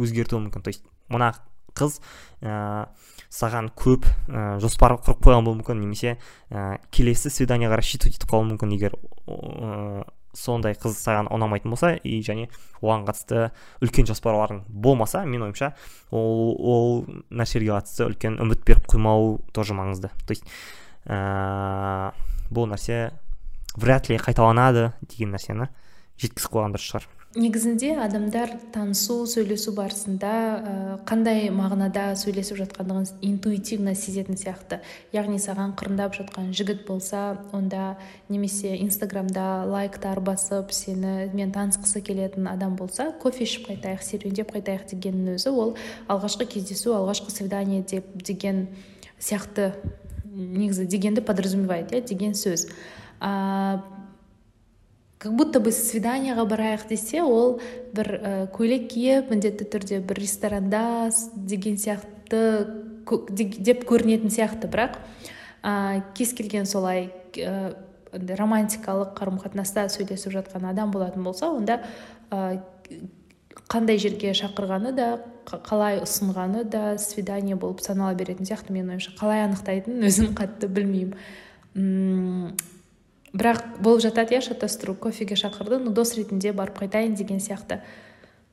өзгертуі 0.00 0.42
мүмкін. 0.46 0.64
То 0.64 0.72
есть 0.72 0.84
мына 1.08 1.34
қыз 1.76 2.00
ә, 2.42 2.88
саған 3.30 3.70
көп 3.78 4.06
ә, 4.28 4.58
жоспар 4.62 4.96
құрып 4.98 5.20
қойған 5.22 5.46
болуы 5.46 5.60
мүмкін 5.60 5.82
немесе 5.82 6.16
ә, 6.50 6.80
келесі 6.90 7.30
свиданиеға 7.30 7.78
рассчитывать 7.78 8.18
етіп 8.18 8.32
қалуы 8.32 8.48
мүмкін 8.50 8.74
егер 8.74 8.96
ә, 9.26 10.02
сондай 10.34 10.74
қыз 10.78 10.98
саған 10.98 11.30
ұнамайтын 11.34 11.70
болса 11.70 11.92
и 12.02 12.20
және 12.26 12.48
оған 12.82 13.06
қатысты 13.06 13.48
үлкен 13.82 14.06
жоспарларың 14.10 14.64
болмаса 14.68 15.24
мен 15.26 15.42
ойымша 15.46 15.72
ол, 16.10 16.54
ол 16.58 16.92
нәрселерге 17.30 17.74
қатысты 17.78 18.06
үлкен 18.06 18.38
үміт 18.42 18.62
беріп 18.66 18.86
қоймау 18.90 19.40
тоже 19.54 19.74
маңызды. 19.74 20.10
То 20.26 20.34
есть 20.34 20.46
ә, 21.06 22.12
бұл 22.50 22.70
нәрсе 22.70 23.10
вряд 23.76 24.10
ли 24.10 24.18
қайталанады 24.18 24.92
деген 25.06 25.34
нәрсені 25.34 25.70
жеткізіп 26.20 26.54
қойған 26.54 26.76
дұрыс 26.76 26.90
шығар. 26.90 27.10
Негізінде 27.36 27.92
адамдар 28.02 28.56
танысу 28.74 29.22
сөйлесу 29.30 29.70
барысында 29.76 30.30
ә, 30.30 30.72
қандай 31.06 31.46
мағынада 31.54 32.08
сөйлесіп 32.18 32.58
жатқандығын 32.58 33.06
интуитивно 33.22 33.94
сезетін 33.94 34.34
сияқты. 34.40 34.80
Яғни 35.14 35.38
саған 35.38 35.76
қырындап 35.78 36.16
жатқан 36.18 36.50
жігіт 36.50 36.82
болса 36.88 37.38
онда 37.54 37.94
немесе 38.28 38.74
инстаграмда 38.82 39.62
лайктар 39.70 40.18
басып 40.26 40.74
сені 40.74 41.30
мен 41.30 41.54
танысқысы 41.54 42.02
келетін 42.02 42.50
адам 42.50 42.74
болса 42.74 43.12
кофе 43.22 43.46
ішіп 43.46 43.70
қайтайық 43.70 44.02
серуендеп 44.02 44.50
қайтайық 44.56 44.90
дегеннің 44.90 45.38
өзі 45.38 45.54
ол 45.54 45.76
алғашқы 46.10 46.50
кездесу 46.50 46.96
алғашқы 46.98 47.30
свидание 47.30 47.84
деп 47.86 48.10
деген 48.26 48.66
сияқты 49.22 49.76
негізі 50.34 50.90
дегенді 50.90 51.22
подразумевает 51.22 51.94
иә 51.94 52.02
деген 52.02 52.34
сөз. 52.34 52.66
Как 55.20 55.36
будто 55.36 55.60
бы 55.60 55.68
свиданиеға 55.68 56.46
барайық 56.48 56.86
десе 56.88 57.20
ол 57.20 57.58
бір 57.92 58.08
ә, 58.16 58.30
көйлек 58.56 58.86
киіп 58.88 59.28
міндетті 59.34 59.66
түрде 59.68 59.98
бір 60.00 60.16
ресторанда 60.22 61.10
деген 61.36 61.76
сияқты 61.76 62.40
деп 63.04 63.84
көрінетін 63.84 64.32
сияқты. 64.32 64.70
Бірақ 64.72 64.96
ә, 65.60 66.00
кез 66.16 66.32
келген 66.32 66.64
солай 66.64 67.10
ә, 67.36 67.76
романтикалық 68.16 69.12
қарым 69.18 69.36
қатынаста 69.44 69.90
сөйлесіп 69.92 70.32
жатқан 70.38 70.64
адам 70.72 70.90
болатын 70.90 71.22
болса 71.28 71.52
онда 71.52 71.82
ә, 72.30 72.62
қандай 73.68 74.00
жерге 74.00 74.32
шақырғаны 74.32 74.96
да 74.96 75.12
қалай 75.44 76.00
ұсынғаны 76.00 76.64
да 76.64 76.96
свидание 76.98 77.60
болып 77.60 77.84
санала 77.84 78.16
беретін 78.16 78.48
сияқты. 78.48 78.72
Менің 78.72 78.96
ойымша 78.96 79.16
қалай 79.20 79.44
анықтайтынын 79.44 80.08
өзім 80.08 80.32
қатты 80.38 80.70
білмеймін. 80.70 81.18
Бірақ 83.32 83.80
болып 83.82 84.02
жатады 84.04 84.36
иә 84.36 84.42
шатастыру 84.44 84.94
кофеге 84.94 85.36
шақырды 85.38 85.78
ну 85.78 85.92
дос 85.94 86.16
ретінде 86.18 86.52
барып 86.52 86.80
қайтайын 86.82 87.14
деген 87.14 87.40
сияқты. 87.40 87.80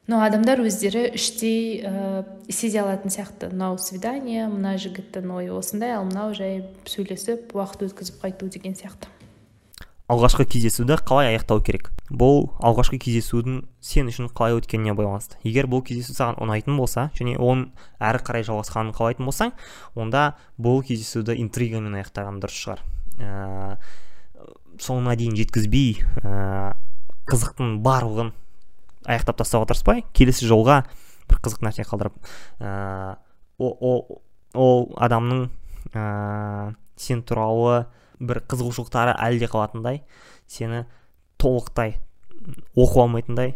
Но 0.08 0.22
адамдар 0.24 0.62
өздері 0.64 1.10
іштей 1.18 1.82
ә, 1.84 2.24
сезе 2.48 2.80
алатын 2.80 3.12
сияқты. 3.12 3.50
Мынау 3.52 3.76
свидание 3.78 4.48
мына 4.48 4.78
жігіттің 4.80 5.34
ойы 5.36 5.52
осындай 5.52 5.98
ал 5.98 6.06
мынау 6.08 6.32
жай 6.38 6.62
сөйлесіп 6.88 7.52
уақыт 7.52 7.90
өткізіп 7.90 8.22
қайту 8.24 8.48
деген 8.48 8.78
сияқты. 8.78 9.12
Алғашқы 10.08 10.46
кездесуді 10.48 10.96
қалай 11.04 11.34
аяқтау 11.34 11.60
керек? 11.60 11.90
Бұл 12.08 12.54
алғашқы 12.64 12.96
кездесудің 13.04 13.66
сен 13.84 14.08
үшін 14.08 14.30
қалай 14.32 14.56
өткеніне 14.56 14.94
байланысты. 14.96 15.36
Егер 15.44 15.68
бұл 15.68 15.84
кездесу 15.84 16.16
саған 16.16 16.40
ұнайтын 16.40 16.80
болса 16.80 17.10
және 17.18 17.36
оның 17.36 17.74
әрі 18.00 18.24
қарай 18.24 18.48
жалғасқанын 18.48 18.96
қалайтын 18.96 19.28
болсаң 19.28 19.52
онда 20.00 20.38
бұл 20.56 20.80
кездесуді 20.88 21.36
интригамен 21.44 22.00
аяқтаған 22.00 22.40
дұрыс 22.40 22.62
шығар. 22.64 22.86
Ә, 23.20 23.76
соңына 24.84 25.16
дейін 25.20 25.38
жеткізбей 25.40 26.02
ә, 26.24 26.74
қызықтың 27.30 27.80
барлығын 27.86 28.32
аяқтап 29.08 29.40
тастауға 29.42 29.72
тырыспай 29.72 30.04
келесі 30.16 30.48
жолға 30.50 30.82
бір 31.28 31.42
қызық 31.44 31.64
нәрсе 31.68 31.86
қалдырып 31.88 32.18
ә, 32.60 33.18
ол, 33.60 34.88
адамның 34.98 35.48
ә, 35.94 36.74
сен 37.00 37.24
туралы 37.28 37.86
бір 38.20 38.42
қызығушылықтары 38.50 39.16
әлі 39.22 39.42
де 39.44 39.50
қалатындай 39.52 40.02
сені 40.50 40.86
толықтай 41.42 41.98
оқып 42.76 43.04
алмайтындай 43.04 43.56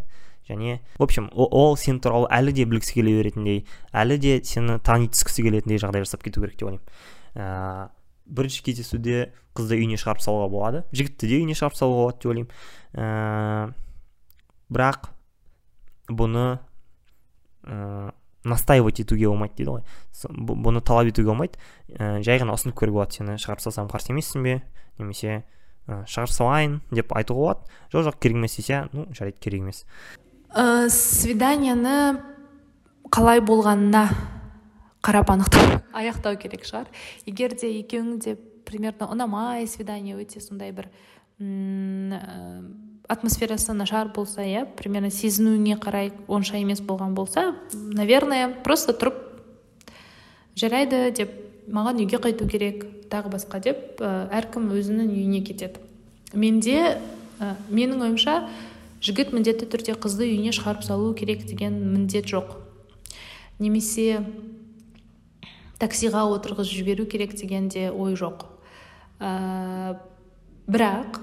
және 0.50 0.80
в 0.98 1.04
общем 1.04 1.30
ол, 1.34 1.78
сен 1.78 2.00
туралы 2.04 2.28
әлі 2.34 2.54
де 2.54 2.66
білгісі 2.66 3.00
келе 3.00 3.16
беретіндей 3.18 3.64
әлі 3.94 4.20
де 4.22 4.38
сені 4.44 4.80
тани 4.84 5.10
түскісі 5.14 5.48
келетіндей 5.48 5.82
жағдай 5.82 6.06
жасап 6.06 6.24
кету 6.26 6.44
керек 6.44 6.60
деп 6.60 6.70
ойлаймын. 6.70 6.86
Ә, 7.36 7.90
бірінші 8.26 8.64
кездесуде 8.66 9.32
қызды 9.58 9.78
үйіне 9.80 10.00
шығарып 10.00 10.24
салуға 10.24 10.50
болады. 10.52 10.84
Жігітті 10.96 11.28
де 11.28 11.40
үйіне 11.42 11.56
шығарып 11.58 11.78
салуға 11.78 12.02
болады 12.06 12.20
деп 12.22 12.32
ойлаймын. 12.32 12.52
Ә, 12.96 13.74
бірақ 14.72 15.10
бұны 16.12 16.46
ә, 17.68 18.12
настаивать 18.44 19.02
етуге 19.04 19.28
болмайды 19.30 19.62
дейді 19.62 19.76
ғой. 19.76 19.84
Бұны 20.32 20.82
талап 20.86 21.12
етуге 21.12 21.32
болмайды. 21.32 21.60
Ә, 21.92 22.22
жай 22.26 22.40
ғана 22.42 22.56
ұсынып 22.56 22.78
көруге 22.80 23.00
болады. 23.02 23.18
Сені 23.20 23.38
шығарып 23.42 23.66
салсам 23.66 23.92
қарсы 23.92 24.14
емессің 24.14 24.48
бе? 24.48 24.58
Немесе 25.00 25.44
ә, 25.88 26.02
шығарып 26.08 26.34
салайын 26.34 26.80
деп 26.92 27.14
айтуға 27.18 27.40
болады. 27.40 27.80
Жоқ 27.94 28.08
жоқ 28.10 28.20
керек 28.24 28.40
емес 28.40 28.58
десе 28.58 28.86
ну 28.94 29.08
жарайды 29.12 29.40
керек 29.44 29.66
емес. 29.66 29.86
Ә, 30.56 30.90
свиданияны 30.90 32.22
қалай 33.12 33.44
болғанына 33.44 34.08
қарап 35.02 35.32
анықтау 35.34 35.82
аяқтау 35.94 36.38
керек 36.38 36.66
шығар. 36.66 36.88
Егер 37.26 37.56
де 37.58 37.72
екеуің 37.80 38.20
де 38.22 38.38
примерно 38.66 39.10
ұнамай 39.12 39.68
свидание 39.68 40.16
өте 40.16 40.42
сондай 40.42 40.72
бір 40.72 40.90
атмосферасы 43.10 43.74
нашар 43.74 44.12
болса 44.14 44.46
иә 44.46 44.68
примерно 44.78 45.10
сезінуіңе 45.10 45.80
қарай 45.82 46.12
онша 46.28 46.60
емес 46.62 46.82
болған 46.86 47.16
болса 47.18 47.56
наверное 47.74 48.50
просто 48.64 48.94
тұрып 48.94 49.18
жарайды 50.56 51.10
деп 51.18 51.34
маған 51.68 52.04
үйге 52.04 52.22
қайту 52.22 52.48
керек 52.50 52.86
тағы 53.12 53.34
басқа 53.34 53.60
деп 53.64 54.02
ә, 54.02 54.30
әркім 54.32 54.70
өзінің 54.72 55.12
үйіне 55.12 55.42
кетеді. 55.46 55.82
Менде 56.34 56.78
ә, 57.40 57.56
менің 57.70 58.06
ойымша 58.06 58.38
жігіт 59.04 59.34
міндетті 59.36 59.68
түрде 59.72 59.98
қызды 60.00 60.30
үйіне 60.30 60.54
шығарып 60.56 60.86
салу 60.88 61.14
керек 61.18 61.44
деген 61.50 61.76
міндет 61.92 62.30
жоқ. 62.32 62.56
Немесе 63.60 64.24
таксиға 65.82 66.24
отырғызып 66.38 66.78
жіберу 66.78 67.08
керек 67.10 67.34
деген 67.39 67.70
де 67.74 67.89
ой 67.91 68.15
жоқ. 68.20 68.46
Ә, 69.20 69.98
бірақ 70.70 71.20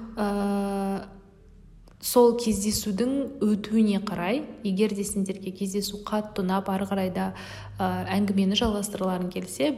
сол 2.04 2.36
кездесудің 2.38 3.40
өтуіне 3.42 3.98
қарай 4.06 4.42
егер 4.66 4.94
де 4.94 5.04
сендерге 5.04 5.50
кездесу 5.50 5.98
қатты 6.06 6.44
ұнап 6.44 6.70
ары 6.70 6.86
қарай 6.86 7.10
да 7.14 7.32
ә, 7.78 8.06
әңгімені 8.14 8.58
жалғастырғыларың 8.58 9.32
келсе 9.34 9.72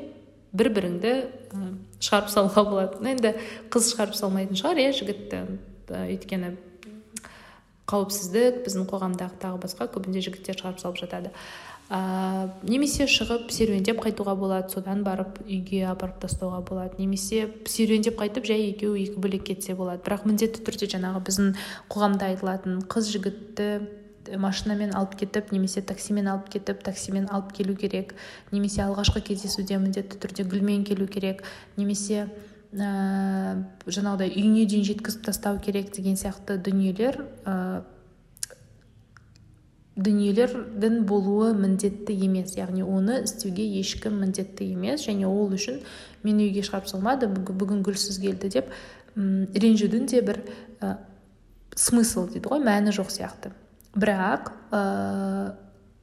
бір 0.52 0.68
біріңді 0.76 1.12
ә, 1.16 1.70
шығарып 2.02 2.32
салуға 2.34 2.66
болады 2.68 3.12
енді 3.14 3.32
қыз 3.72 3.92
шығарып 3.94 4.18
салмайтын 4.20 4.60
шығар 4.60 4.82
иә 4.84 4.92
жігітті 5.00 5.42
өйткені 5.96 6.52
қауіпсіздік 7.90 8.62
біздің 8.66 8.86
қоғамдағы 8.90 9.40
тағы 9.40 9.64
басқа 9.64 9.88
көбінде 9.94 10.20
жігіттер 10.22 10.60
шығарып 10.60 10.82
салып 10.82 11.00
жатады. 11.00 11.32
ә, 11.32 11.79
немесе 11.90 13.08
шығып 13.10 13.48
серуендеп 13.50 13.98
қайтуға 14.04 14.36
болады 14.38 14.70
содан 14.70 15.02
барып 15.02 15.40
үйге 15.42 15.82
апарып 15.90 16.20
тастауға 16.22 16.60
болады 16.68 17.00
немесе 17.02 17.48
серуендеп 17.66 18.14
қайтып 18.20 18.46
жай 18.46 18.68
екеуі 18.70 19.08
екі 19.08 19.18
бөлек 19.18 19.48
кетсе 19.48 19.74
болады. 19.74 19.98
Бірақ 20.06 20.28
міндетті 20.28 20.62
түрде 20.62 20.86
жаңағы 20.92 21.24
біздің 21.26 21.56
қоғамда 21.90 22.30
айтылатын 22.30 22.84
қыз 22.86 23.10
жігітті 23.16 23.70
машинамен 24.38 24.94
алып 24.94 25.16
кетіп 25.18 25.50
немесе 25.50 25.82
таксимен 25.82 26.28
алып 26.30 26.50
кетіп 26.52 26.82
таксимен 26.86 27.26
алып 27.32 27.52
келу 27.56 27.74
керек 27.74 28.14
немесе 28.52 28.84
алғашқы 28.84 29.24
кездесуде 29.26 29.78
міндетті 29.80 30.20
түрде 30.22 30.46
гүлмен 30.46 30.84
келу 30.86 31.08
керек 31.10 31.42
немесе 31.76 32.28
ә, 32.70 33.64
жаңағыдай 33.86 34.30
үйіне 34.30 34.66
дейін 34.70 34.86
жеткізіп 34.92 35.24
тастау 35.26 35.58
керек 35.64 35.90
деген 35.96 36.20
сияқты 36.20 36.60
дүниелер 36.62 37.18
дүниелердің 40.04 41.02
болуы 41.08 41.52
міндетті 41.56 42.14
емес. 42.26 42.56
Яғни 42.58 42.84
оны 42.84 43.22
істеуге 43.24 43.66
ешкім 43.80 44.20
міндетті 44.22 44.70
емес. 44.72 45.04
Және 45.06 45.28
ол 45.28 45.52
үшін 45.54 45.80
мені 46.24 46.48
үйге 46.48 46.64
шығарып 46.66 46.90
салмады 46.90 47.28
бүгін 47.30 47.84
гүлсіз 47.86 48.20
келді 48.22 48.52
деп 48.56 48.70
м 49.16 49.48
ренжудің 49.54 50.06
де 50.10 50.22
бір 50.24 50.42
ә, 50.80 50.96
смысл 51.76 52.28
дейді 52.30 52.48
ғой 52.48 52.62
мәні 52.64 52.94
жоқ 52.96 53.12
сияқты. 53.12 53.52
Бірақ 53.94 54.52
ә, 54.70 55.54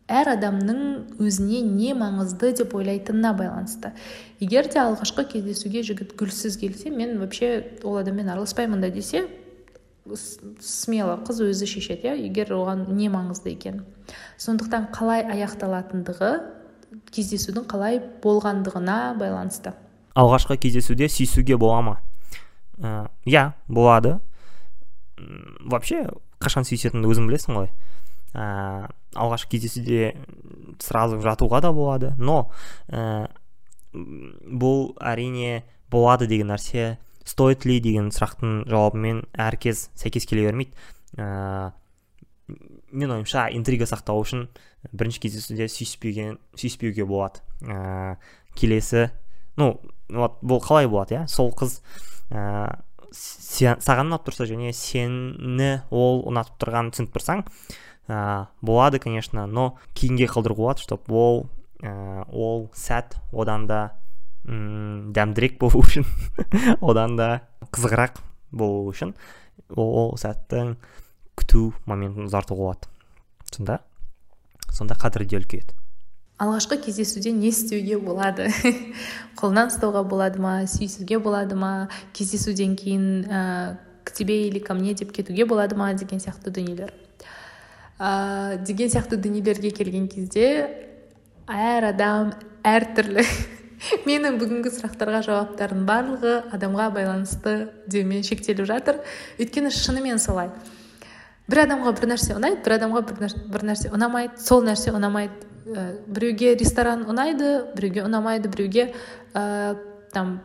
әр 0.08 0.32
адамның 0.36 1.18
өзіне 1.20 1.62
не 1.66 1.94
маңызды 1.98 2.54
деп 2.60 2.76
ойлайтынына 2.76 3.34
байланысты. 3.38 3.94
Егер 4.40 4.70
де 4.72 4.80
алғашқы 4.84 5.28
кездесуге 5.34 5.84
жігіт 5.84 6.16
гүлсіз 6.20 6.60
келсе 6.60 6.92
мен 6.92 7.18
вообще 7.20 7.78
ол 7.84 7.98
адаммен 7.98 8.30
араласпаймын 8.30 8.82
да 8.82 8.90
десе 8.90 9.26
смело 10.15 11.17
қыз 11.28 11.41
өзі 11.50 11.67
шешеді 11.67 12.12
иә? 12.12 12.15
егер 12.28 12.54
оған 12.56 12.86
не 12.96 13.10
маңызды 13.12 13.52
екен? 13.54 13.84
Сондықтан 14.38 14.89
қалай 14.96 15.26
аяқталатындығы 15.26 16.32
кездесудің 17.12 17.67
қалай 17.70 18.00
болғандығына 18.24 19.17
байланысты. 19.20 19.74
Алғашқы 20.15 20.58
кездесуде 20.58 21.10
сүйісуге 21.12 21.58
бола 21.58 21.82
ма? 21.82 21.98
Ә, 22.80 23.10
иә 23.26 23.52
болады. 23.67 24.20
Вообще 25.17 26.08
қашан 26.39 26.67
сүйісетініңді 26.67 27.12
өзің 27.13 27.28
білесің 27.30 27.60
ғой. 27.60 27.72
Ә, 28.34 28.88
алғашқы 29.15 29.58
кездесуде 29.58 30.15
сразу 30.84 31.20
жатуға 31.22 31.62
да 31.62 31.72
болады 31.74 32.13
но 32.17 32.50
ә, 32.89 33.28
бұл 33.93 34.93
әрине 35.02 35.63
болады 35.91 36.28
деген 36.28 36.52
нәрсе 36.52 36.98
стоит 37.28 37.66
ли 37.68 37.80
деген 37.84 38.10
сұрақтың 38.16 38.63
жауабымен 38.72 39.26
әркез 39.36 39.90
сәйкес 40.00 40.28
келе 40.30 40.48
бермейді. 40.48 40.74
Ә, 41.20 41.74
мен 42.92 43.13
ойымша 43.18 43.50
интрига 43.58 43.88
сақтау 43.90 44.24
үшін 44.24 44.48
бірінші 44.94 45.24
кездесуде 45.26 45.68
сүйіспеген 45.72 46.38
сүйіспеуге 46.56 47.08
болады. 47.10 47.44
Ә, 47.68 48.16
келесі 48.56 49.10
ну 49.60 49.76
вот 50.10 50.40
бұл 50.42 50.62
қалай 50.63 50.88
болады 50.88 51.18
иә? 51.18 51.26
Сол 51.28 51.52
қыз 51.58 51.82
ә, 52.32 52.80
саған 53.12 54.12
ұнап 54.12 54.26
тұрса 54.28 54.48
және 54.48 54.72
сені 54.76 55.72
ол 55.92 56.24
ұнатып 56.30 56.58
тұрғанын 56.62 56.94
түсініп 56.96 57.13
тұрсаң 57.16 57.44
ә, 58.08 58.48
болады 58.62 59.00
конечно 59.04 59.46
но 59.48 59.76
кейінге 59.96 60.28
қалдыруға 60.32 60.63
болады 60.63 60.86
чтобы 60.86 61.16
ол 61.16 61.40
ә, 61.82 62.26
ол 62.32 62.70
сәт 62.76 63.18
одан 63.32 63.68
да 63.68 63.82
м 64.48 65.12
дәмдірек 65.14 65.58
болу 65.60 65.84
үшін 65.84 66.08
одан 66.82 67.18
да 67.20 67.30
қызығырақ 67.72 68.22
болу 68.52 68.88
үшін 68.92 69.14
ол 69.76 70.16
сәттің 70.20 70.76
күту 71.38 71.72
моментін 71.86 72.30
ұзартуға 72.30 72.64
болады. 72.64 72.94
Сонда 73.52 73.82
сонда 74.74 74.98
қадірі 75.00 75.42
үлкейеді. 75.42 75.76
Алғашқы 76.38 76.78
кездесуде 76.86 77.32
не 77.34 77.50
істеуге 77.50 77.98
болады? 77.98 78.52
Қолынан 79.40 79.72
ұстауға 79.72 80.04
болады 80.06 80.42
ма 80.42 80.54
сүйісуге 80.70 81.18
болады 81.18 81.58
ма? 81.58 81.90
Кездесуден 82.14 82.76
кейін 82.78 83.26
ә, 83.26 83.40
к 84.06 84.14
тебе 84.14 84.44
или 84.46 84.60
ко 84.60 84.76
мне 84.78 84.94
деп 84.94 85.12
кетуге 85.12 85.48
болады 85.50 85.76
ма 85.76 85.94
деген 85.98 86.22
сияқты 86.22 86.54
дүниелер. 86.54 86.94
Ә, 87.98 88.62
деген 88.62 88.94
сияқты 88.94 89.18
дүниелерге 89.18 89.72
келген 89.74 90.06
кезде 90.14 90.46
әр 91.50 91.90
адам 91.90 92.36
әртүрлі 92.62 93.26
менің 94.08 94.38
бүгінгі 94.42 94.72
сұрақтарға 94.74 95.22
жауаптардың 95.28 95.84
барлығы 95.88 96.34
адамға 96.56 96.88
байланысты 96.96 97.56
деумен 97.90 98.24
шектеліп 98.26 98.68
жатыр. 98.70 99.02
Өйткені 99.38 99.72
шынымен 99.74 100.22
солай. 100.22 100.50
Бір 101.48 101.63
адамға 101.66 101.94
бір 102.00 102.10
нәрсе 102.13 102.36
ұнайды 102.36 102.63
бір 102.66 102.78
адамға 102.78 103.04
бір 103.54 103.68
нәрсе, 103.70 103.92
ұнамайды 103.94 104.42
сол 104.42 104.66
нәрсе 104.68 104.94
ұнамайды. 104.98 105.46
Ә, 105.68 105.86
біреуге 106.08 106.56
ресторан 106.56 107.06
ұнайды 107.12 107.52
біреуге 107.76 108.06
ұнамайды 108.08 108.50
біреуге 108.52 108.90
ә, 109.36 109.76
там 110.13 110.40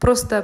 просто 0.00 0.42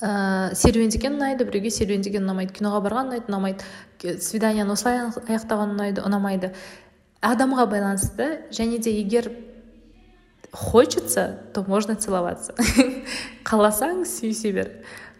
ә, 0.00 0.54
серуендеген 0.54 1.18
ұнайды 1.18 1.46
біреуге 1.46 1.70
серуендеген 1.70 2.24
ұнамайды. 2.24 2.56
Киноға 2.56 2.80
барған 2.86 3.12
ұнайды 3.12 3.30
ұнамайды. 3.30 3.68
Свиданияны 4.22 4.72
осылай 4.72 5.04
аяқтаған 5.28 5.76
ұнайды 5.76 6.06
ұнамайды. 6.06 6.54
Адамға 7.26 7.66
байланысты 7.70 8.46
және 8.54 8.78
де 8.78 8.92
егер 9.00 9.30
хочется 10.52 11.40
то 11.54 11.64
можно 11.66 11.96
целоваться. 11.96 12.54
Қаласаң 13.44 14.04
сүйісе 14.08 14.52
бер 14.52 14.70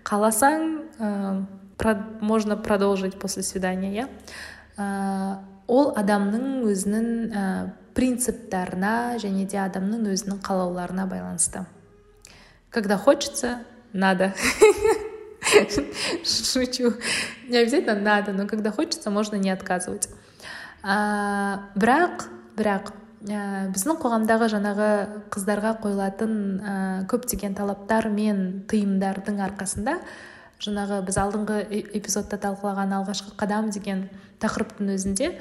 қаласаң 0.07 0.63
ә, 0.99 1.47
можно 2.21 2.57
продолжить 2.57 3.19
после 3.19 3.43
свидания 3.43 3.93
иә 3.93 4.09
ә, 4.79 5.39
ол 5.67 5.93
адамның 5.97 6.65
өзінің 6.67 7.09
ә, 7.31 7.45
принциптарына 7.97 9.17
және 9.23 9.47
де 9.47 9.59
адамның 9.63 10.07
өзінің 10.13 10.43
қалауларына 10.43 11.07
байланысты. 11.07 11.67
Когда 12.71 12.99
хочется 12.99 13.61
надо. 13.93 14.35
Шучу. 16.25 16.95
Не 17.49 17.59
обязательно 17.59 18.01
надо 18.01 18.33
но 18.33 18.47
когда 18.47 18.71
хочется 18.71 19.11
можно 19.11 19.37
не 19.37 19.51
отказывать. 19.51 20.09
Ә, 20.83 21.59
бірақ 21.75 22.29
бірақ 22.57 22.93
ә, 23.25 23.69
біздің 23.73 23.99
қоғамдағы 24.03 24.49
жаңағы 24.53 24.89
қыздарға 25.33 25.77
қойылатын 25.83 26.33
ә, 26.61 26.75
көптеген 27.11 27.57
талаптар 27.57 28.11
мен 28.13 28.65
тыйымдардың 28.71 29.41
арқасында 29.49 29.99
жаңағы 30.63 31.03
біз 31.07 31.19
алдыңғы 31.21 31.61
эпизодта 31.99 32.39
талқылаған 32.41 32.93
алғашқы 33.01 33.37
қадам 33.41 33.71
деген 33.73 34.07
тақырыптың 34.41 34.93
өзінде 34.95 35.33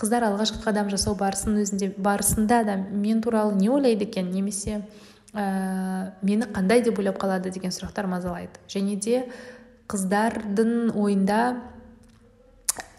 қыздар 0.00 0.26
алғашқы 0.28 0.62
қадам 0.64 0.88
жасау 0.92 1.16
барысын 1.18 1.58
өзінде 1.62 1.92
барысында 1.96 2.62
да 2.64 2.76
мен 2.76 3.20
туралы 3.22 3.54
не 3.56 3.68
ойлайды 3.70 4.04
екен? 4.08 4.30
Немесе 4.32 4.82
ә, 5.34 6.12
мені 6.22 6.48
қандай 6.52 6.82
деп 6.84 6.98
ойлап 6.98 7.20
қалады 7.20 7.52
деген 7.52 7.72
сұрақтар 7.72 8.08
мазалайды. 8.08 8.60
Және 8.68 8.96
де 8.96 9.26
қыздардың 9.92 10.94
ойында 10.96 11.40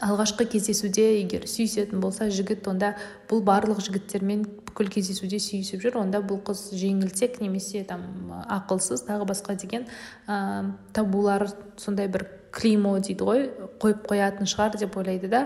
алғашқы 0.03 0.45
кездесуде 0.51 1.05
егер 1.21 1.45
сүйісетін 1.47 2.01
болса 2.03 2.27
жігіт 2.33 2.67
онда 2.67 2.93
бұл 3.29 3.43
барлық 3.45 3.79
жігіттермен 3.85 4.43
бүкіл 4.67 4.89
кездесуде 4.91 5.39
сүйісіп 5.41 5.83
жүр. 5.85 5.99
Онда 6.01 6.21
бұл 6.25 6.41
қыз 6.45 6.71
жеңілтек 6.79 7.39
немесе 7.43 7.83
там 7.87 8.33
ақылсыз 8.51 9.05
тағы 9.07 9.27
басқа 9.29 9.55
деген 9.59 9.85
ә, 10.27 10.73
табулар 10.93 11.47
сондай 11.77 12.09
бір 12.11 12.27
климо 12.53 12.97
дейді 12.99 13.27
ғой 13.27 13.47
қойып 13.81 14.05
қоятын 14.09 14.49
шығар 14.49 14.77
деп 14.81 14.97
ойлайды 14.97 15.31
да. 15.31 15.45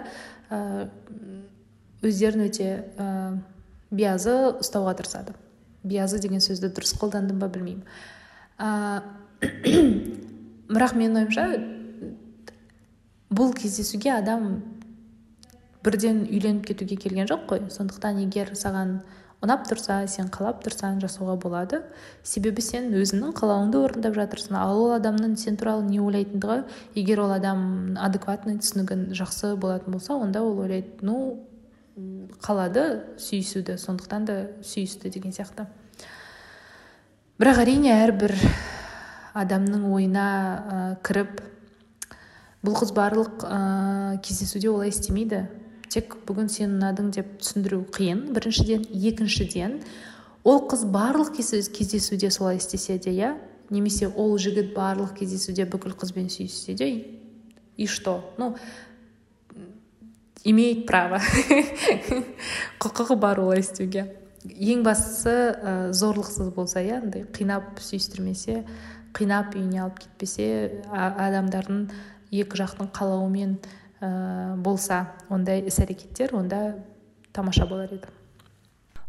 Өздерін 2.01 2.47
өте 2.47 2.69
ә, 2.97 3.37
биязы 3.91 4.35
ұстауға 4.57 4.97
тырысады. 4.99 5.37
Биязы 5.87 6.19
деген 6.23 6.41
сөзді 6.43 6.71
дұрыс 6.73 6.97
қолдандым 6.99 7.39
ба 7.43 7.51
білмеймін. 7.51 7.85
Ә, 8.57 9.03
бірақ 10.73 10.97
менің 10.97 11.21
ойымша 11.21 11.49
бұл 13.29 13.53
кездесуге 13.55 14.13
адам 14.15 14.49
бірден 15.83 16.25
үйленіп 16.27 16.67
кетуге 16.67 16.97
келген 16.99 17.27
жоқ 17.29 17.47
қой. 17.49 17.63
Сондықтан 17.71 18.21
егер 18.23 18.53
саған 18.55 19.01
ұнап 19.43 19.67
тұрса 19.69 19.99
сен 20.09 20.31
қалап 20.33 20.63
тұрсаң 20.65 21.01
жасауға 21.03 21.35
болады. 21.41 21.81
Себебі 22.25 22.63
сен 22.65 22.89
өзіңнің 22.97 23.35
қалауыңды 23.37 23.81
орындап 23.83 24.15
жатырсың. 24.17 24.57
Ал 24.57 24.81
ол 24.81 24.95
адамның 24.97 25.35
сен 25.37 25.59
туралы 25.59 25.85
не 25.85 25.99
ойлайтындығы 26.01 26.63
егер 26.97 27.21
ол 27.25 27.35
адам 27.35 27.97
адекватный 28.01 28.57
түсінігін 28.61 29.11
жақсы 29.17 29.55
болатын 29.55 29.93
болса 29.93 30.17
онда 30.17 30.41
ол 30.41 30.57
ойлайды 30.63 31.05
ну 31.05 31.37
қалады 32.41 32.87
сүйісуді 33.21 33.77
сондықтан 33.81 34.25
да 34.25 34.39
сүйісті 34.65 35.11
деген 35.13 35.33
сияқты. 35.33 35.67
Бірақ 37.37 37.61
әрине 37.61 37.93
әрбір 37.93 38.33
адамның 39.37 39.85
ойына 39.93 40.25
ә, 40.25 40.77
кіріп 41.05 41.41
бұл 42.67 42.75
қыз 42.75 42.91
барлық 42.91 43.45
ә, 43.47 44.19
кездесуде 44.19 44.67
олай 44.67 44.91
істемейді. 44.91 45.45
Тек 45.87 46.17
бүгін 46.27 46.49
сен 46.51 46.73
ұнадың 46.75 47.13
деп 47.15 47.37
түсіндіру 47.39 47.85
қиын 47.95 48.25
біріншіден. 48.35 48.83
Екіншіден 48.91 49.77
ол 50.43 50.65
қыз 50.67 50.83
барлық 50.91 51.31
кездесуде 51.37 52.27
солай 52.29 52.59
істесе 52.59 52.97
де 52.99 53.13
иә? 53.15 53.37
Немесе 53.71 54.09
ол 54.11 54.35
жігіт 54.35 54.73
барлық 54.75 55.15
кездесуде 55.15 55.63
бүкіл 55.63 55.95
қызбен 55.95 56.27
сүйіссе 56.27 56.75
де 56.75 56.89
и 57.77 57.87
что? 57.87 58.33
Ну 58.37 58.57
имеет 60.43 60.85
право. 60.87 61.21
Құқығы 62.83 63.15
бар 63.15 63.39
олай 63.39 63.63
істеуге. 63.63 64.09
Ең 64.43 64.83
бастысы 64.83 65.31
ә, 65.55 65.71
зорлықсыз 65.95 66.51
болса 66.51 66.83
иә? 66.83 66.99
Андай 66.99 67.23
қинап 67.23 67.79
сүйістірмесе 67.79 68.65
қинап 69.15 69.55
үйіне 69.55 69.81
алып 69.85 70.03
кетпесе 70.03 70.83
адамдардың 70.91 71.87
екі 72.31 72.59
жақтың 72.59 72.91
қалауымен 72.95 73.57
ә, 74.01 74.55
болса 74.61 75.13
ондай 75.29 75.63
іс 75.67 75.79
әрекеттер 75.83 76.35
онда 76.37 76.77
тамаша 77.33 77.67
болар 77.69 77.91
еді. 77.93 78.11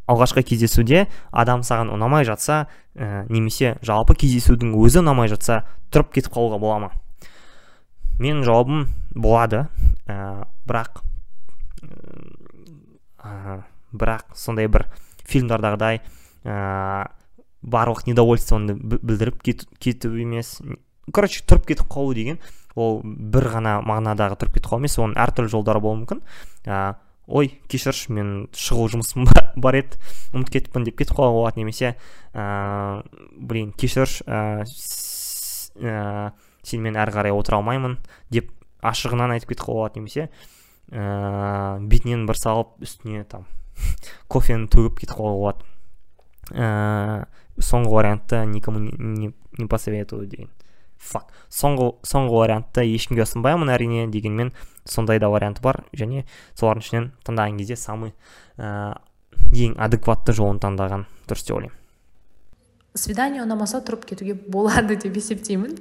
Алғашқы 0.09 0.43
кездесуде 0.47 1.07
адам 1.33 1.61
саған 1.67 1.91
ұнамай 1.93 2.25
жатса 2.25 2.67
ә, 2.95 3.27
немесе 3.29 3.77
жалпы 3.85 4.17
кездесудің 4.17 4.73
өзі 4.79 5.03
ұнамай 5.03 5.29
жатса 5.29 5.65
тұрып 5.93 6.15
кетіп 6.17 6.33
қалуға 6.37 6.61
бола 6.63 6.79
ма? 6.87 6.91
Менің 8.19 8.41
жауабым 8.47 8.87
болады 9.13 9.67
ә, 10.09 10.47
бірақ 10.65 11.03
ә, 13.21 13.61
бірақ 13.93 14.33
сондай 14.35 14.71
бір 14.73 14.89
фильмдардағыдай 15.29 16.01
ә, 16.49 17.09
барлық 17.63 18.07
недовольствоны 18.09 18.79
білдіріп 18.79 19.43
кету 19.45 20.15
емес. 20.17 20.57
Короче 21.13 21.45
тұрып 21.45 21.69
кетіп 21.69 21.89
қалу 21.93 22.15
деген 22.17 22.41
ол 22.79 23.01
бір 23.05 23.51
ғана 23.55 23.79
мағынадағы 23.87 24.39
тұрып 24.41 24.59
кетіп 24.59 24.71
қалу 24.71 24.83
емес 24.83 24.99
оның 24.99 25.19
әртүрлі 25.25 25.53
жолдары 25.53 25.83
болуы 25.83 26.03
мүмкін. 26.03 26.23
Ә, 26.69 26.97
ой 27.29 27.51
кешірші 27.69 28.15
мен 28.17 28.31
шұғыл 28.57 28.93
жұмысым 28.97 29.29
бар 29.63 29.81
еді 29.83 29.99
ұмытып 30.33 30.55
кетіппін 30.57 30.87
деп 30.89 30.99
кетіп 31.01 31.19
қалуға 31.19 31.35
болады 31.37 31.61
немесе 31.61 31.95
ә, 32.33 33.03
блин 33.37 33.75
кешірші 33.77 34.25
ә, 34.25 34.65
ә, 34.65 35.97
сенімен 36.65 36.97
әрі 36.97 37.17
қарай 37.19 37.37
отыра 37.37 37.61
алмаймын 37.61 37.99
деп 38.33 38.51
ашығынан 38.81 39.37
айтып 39.37 39.53
кетіп 39.53 39.67
қалуға 39.67 39.89
болады 39.89 40.01
немесе 40.01 40.29
ә, 40.89 41.79
бетінен 41.85 42.25
бір 42.29 42.41
салып 42.41 42.79
үстіне 42.81 43.27
там 43.29 43.45
кофені 44.33 44.71
төгіп 44.73 45.03
кетіп 45.03 45.19
қалуға 45.21 45.37
болады 45.43 45.69
ә, 46.57 47.27
соңғы 47.61 47.93
вариантты 47.93 48.45
никому 48.47 48.81
не, 48.81 48.93
не, 48.97 49.33
не 49.59 49.67
посоветую 49.67 50.27
деген. 50.27 50.49
Факт 50.99 51.35
соңғы 51.55 51.93
соңғы 52.07 52.35
вариантты 52.43 52.85
ешкімге 52.91 53.25
ұсынбаймын 53.25 53.73
әрине 53.73 54.07
дегенмен 54.13 54.53
сондай 54.85 55.19
да 55.19 55.31
вариант 55.31 55.61
бар. 55.63 55.85
Және 55.97 56.25
солардың 56.59 56.85
ішінен 56.85 57.11
таңдаған 57.27 57.59
кезде 57.61 57.77
самый 57.77 58.15
ә, 58.59 58.99
ең 59.53 59.77
адекватты 59.79 60.35
жолын 60.37 60.61
таңдаған 60.63 61.07
дұрыс 61.29 61.47
деп 61.47 61.57
ойлаймын. 61.59 61.77
Свидание 62.99 63.45
ұнамаса 63.45 63.81
тұрып 63.85 64.09
кетуге 64.09 64.35
болады 64.35 64.97
деп 64.99 65.17
есептеймін. 65.21 65.79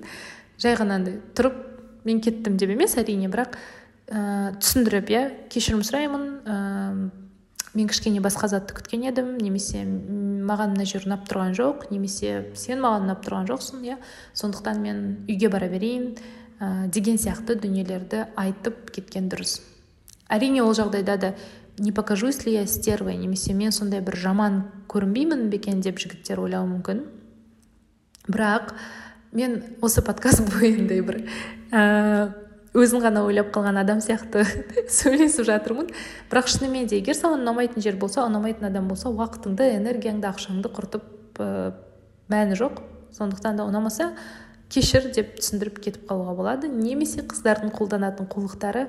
Жай 0.61 0.77
ғана 0.77 0.99
тұрып 1.37 1.57
мен 2.05 2.21
кеттім 2.23 2.57
деп 2.59 2.71
емес 2.75 2.97
әрине 2.99 3.29
бірақ 3.31 3.57
ә, 4.07 4.53
түсіндіріп 4.59 5.13
иә 5.13 5.23
кешірім 5.51 5.83
сұраймын 5.87 6.27
ә, 6.45 6.57
мен 7.77 7.87
кішкене 7.89 8.21
басқа 8.25 8.49
затты 8.49 8.73
күткен 8.77 9.05
едім 9.05 9.35
немесе 9.37 9.83
маған 9.85 10.73
мына 10.73 10.87
жер 10.89 11.05
ұнап 11.05 11.27
тұрған 11.29 11.53
жоқ 11.57 11.87
немесе 11.91 12.47
сен 12.57 12.81
маған 12.81 13.05
ұнап 13.05 13.21
тұрған 13.25 13.47
жоқсың 13.51 13.83
иә. 13.85 13.97
Сондықтан 14.33 14.81
мен 14.81 15.03
үйге 15.27 15.51
бара 15.53 15.69
берейін 15.69 16.15
ә, 16.59 16.87
деген 16.89 17.19
сияқты 17.21 17.59
дүниелерді 17.61 18.25
айтып 18.35 18.89
кеткен 18.95 19.29
дұрыс. 19.29 19.59
Әрине 20.27 20.63
ол 20.63 20.73
жағдайда 20.73 21.17
да 21.21 21.33
не 21.77 21.91
покажусь 21.91 22.45
ли 22.45 22.53
я 22.53 22.65
стервой 22.65 23.15
немесе 23.15 23.53
мен 23.53 23.71
сондай 23.71 24.01
бір 24.01 24.17
жаман 24.17 24.63
көрінбеймін 24.89 25.49
бе 25.51 25.61
екен 25.61 25.81
деп 25.85 26.01
жігіттер 26.01 26.41
ойлауы 26.41 26.71
мүмкін. 26.73 27.05
Бірақ 28.27 28.73
мен 29.31 29.61
осы 29.81 30.01
подкаст 30.01 30.41
бойындай 30.49 31.05
бір 31.05 31.21
өзін 32.77 33.01
ғана 33.01 33.23
ойлап 33.25 33.49
қалған 33.55 33.79
адам 33.81 34.01
сияқты 34.03 34.43
сөйлесіп 34.99 35.47
жатырмын. 35.49 35.89
Бірақ 36.29 36.49
шынымен 36.53 36.89
де 36.89 36.99
егер 37.01 37.17
саған 37.17 37.41
ұнамайтын 37.43 37.83
жер 37.83 37.97
болса 37.99 38.25
ұнамайтын 38.27 38.69
адам 38.69 38.89
болса 38.91 39.09
уақытыңды 39.09 39.71
энергияңды 39.79 40.29
ақшаңды 40.29 40.71
құртып 40.75 41.41
ә, 41.41 41.47
мәні 42.29 42.57
жоқ. 42.59 42.83
Сондықтан 43.17 43.57
да 43.57 43.65
ұнамаса 43.65 44.11
кешір 44.69 45.09
деп 45.15 45.37
түсіндіріп 45.39 45.79
кетіп 45.83 46.09
қалуға 46.09 46.35
болады. 46.37 46.69
Немесе 46.69 47.23
қыздардың 47.25 47.73
қолданатын 47.75 48.29
қулықтары 48.29 48.87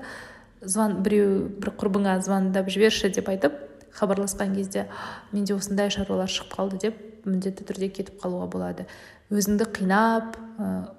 звон 0.60 1.00
біреу 1.06 1.46
бір 1.60 1.72
құрбыңа 1.78 2.18
звондап 2.26 2.68
жіберші 2.72 3.12
деп 3.14 3.30
айтып 3.30 3.54
хабарласқан 3.94 4.56
кезде 4.56 4.88
менде 5.32 5.54
осындай 5.54 5.90
шаруалар 5.90 6.30
шығып 6.30 6.54
қалды 6.54 6.80
деп 6.82 6.98
міндетті 7.28 7.66
түрде 7.68 7.88
кетіп 7.94 8.20
қалуға 8.22 8.48
болады. 8.50 8.86
Өзіңді 9.30 9.68
қинап 9.76 10.36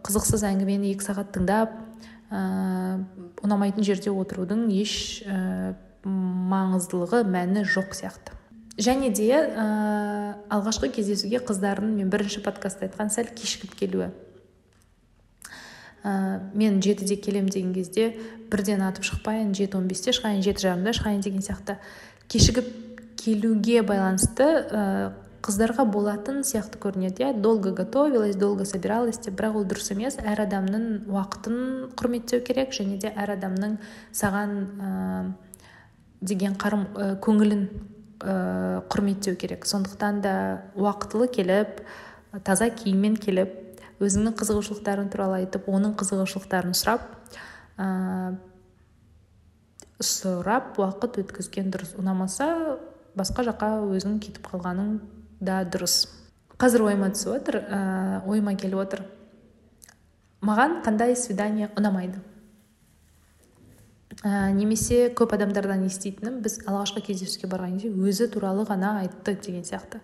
қызықсыз 0.06 0.46
әңгімені 0.48 0.94
екі 0.94 1.08
сағат 1.08 1.32
тыңдап 1.36 1.76
ұнамайтын 2.30 3.86
жерде 3.86 4.12
отырудың 4.14 4.68
еш 4.76 5.24
ә, 5.26 5.74
маңыздылығы 6.06 7.24
мәні 7.26 7.64
жоқ 7.66 7.96
сияқты. 7.98 8.36
Және 8.80 9.10
де 9.12 9.32
ә, 9.34 9.66
алғашқы 10.54 10.92
кездесуге 10.94 11.42
қыздардың 11.44 11.96
мен 11.98 12.12
бірінші 12.14 12.44
подкастта 12.46 12.86
айтқан 12.88 13.10
сәл 13.12 13.32
кешігіп 13.36 13.74
келуі. 13.80 14.12
Ә, 16.04 16.12
мен 16.54 16.78
жетіде 16.86 17.18
келем 17.18 17.50
деген 17.50 17.74
кезде 17.74 18.14
бірден 18.52 18.86
атып 18.86 19.10
шықпайын 19.10 19.56
жеті 19.58 19.82
он 19.82 19.90
бесте 19.90 20.14
шығайын 20.16 20.46
жеті 20.46 20.68
жарымда 20.68 20.94
шығайын 20.96 21.26
деген 21.26 21.44
сияқты. 21.44 21.80
Кешігіп 22.30 22.70
келуге 23.20 23.82
байланысты 23.82 24.48
қыздарға 25.46 25.86
болатын 25.90 26.42
сияқты 26.44 26.80
көрінеді 26.82 27.24
иә. 27.24 27.34
Долго 27.42 27.72
готовилась 27.72 28.36
долго 28.36 28.66
собиралась 28.66 29.20
деп. 29.20 29.38
Бірақ 29.40 29.60
ол 29.60 29.68
дұрыс 29.68 29.92
емес. 29.94 30.18
Әр 30.20 30.44
адамның 30.46 31.06
уақытын 31.10 31.94
құрметтеу 32.00 32.44
керек 32.46 32.74
және 32.76 32.98
де 33.00 33.14
әр 33.16 33.36
адамның 33.38 33.78
саған 34.12 34.56
ә, 34.80 34.90
деген 36.22 36.58
қарым 36.60 36.88
ә, 36.94 37.08
көңілін 37.24 37.64
ә, 38.20 38.84
құрметтеу 38.92 39.38
керек. 39.40 39.66
Сондықтан 39.66 40.22
да 40.22 40.36
уақытылы 40.76 41.30
келіп 41.32 41.84
таза 42.44 42.70
киіммен 42.70 43.16
келіп 43.18 43.56
өзіңнің 44.00 44.36
қызығушылықтарың 44.40 45.10
туралы 45.12 45.42
айтып 45.44 45.68
оның 45.72 45.96
қызығушылықтарын 46.00 46.76
сұрап 46.78 47.08
ә, 47.80 48.36
сұрап 50.00 50.78
уақыт 50.80 51.20
өткізген 51.24 51.72
дұрыс. 51.74 51.96
Ұнамаса 52.00 52.78
басқа 53.20 53.44
жаққа 53.50 53.72
өзің 53.98 54.20
кетіп 54.24 54.48
қалғаның 54.54 55.00
да 55.40 55.62
дұрыс. 55.64 56.08
Қазір 56.60 56.84
ойыма 56.90 57.12
түсіп 57.14 57.36
отыр 57.38 57.60
ә, 57.62 57.80
ойыма 58.28 58.56
келіп 58.60 58.82
отыр. 58.84 59.06
Маған 60.44 60.82
қандай 60.84 61.16
свидание 61.16 61.70
ұнамайды? 61.80 62.20
Ә, 64.24 64.52
немесе 64.52 65.08
көп 65.16 65.38
адамдардан 65.38 65.86
еститінім 65.88 66.42
біз 66.44 66.60
алғашқы 66.66 67.06
кездесуге 67.08 67.48
барған 67.52 67.78
кезде 67.80 67.92
өзі 67.96 68.28
туралы 68.34 68.66
ғана 68.68 68.98
айтты 69.06 69.38
деген 69.40 69.64
сияқты. 69.64 70.02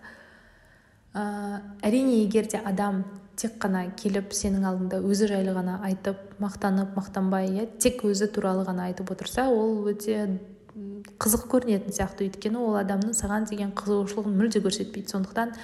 Ә, 1.12 1.60
әрине 1.84 2.22
егер 2.22 2.48
де 2.48 2.62
адам 2.64 3.04
тек 3.36 3.58
қана 3.60 3.84
келіп 4.00 4.32
сенің 4.32 4.64
алдыңда 4.70 5.02
өзі 5.04 5.28
жайлы 5.28 5.52
ғана 5.56 5.76
айтып 5.84 6.38
мақтанып 6.40 6.96
мақтанбай 6.96 7.50
иә 7.52 7.66
тек 7.80 8.00
өзі 8.08 8.30
туралы 8.32 8.64
ғана 8.64 8.88
айтып 8.88 9.12
отырса 9.12 9.50
ол 9.52 9.84
өте 9.92 10.38
қызық 10.76 11.46
көрінетін 11.52 11.94
сияқты. 11.96 12.28
Өйткені 12.28 12.60
ол 12.60 12.78
адамның 12.82 13.14
саған 13.16 13.48
деген 13.48 13.72
қызығушылығын 13.76 14.38
мүлде 14.40 14.60
көрсетпейді. 14.64 15.08
Сондықтан 15.14 15.54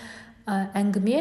ә, 0.46 0.58
әңгіме 0.78 1.18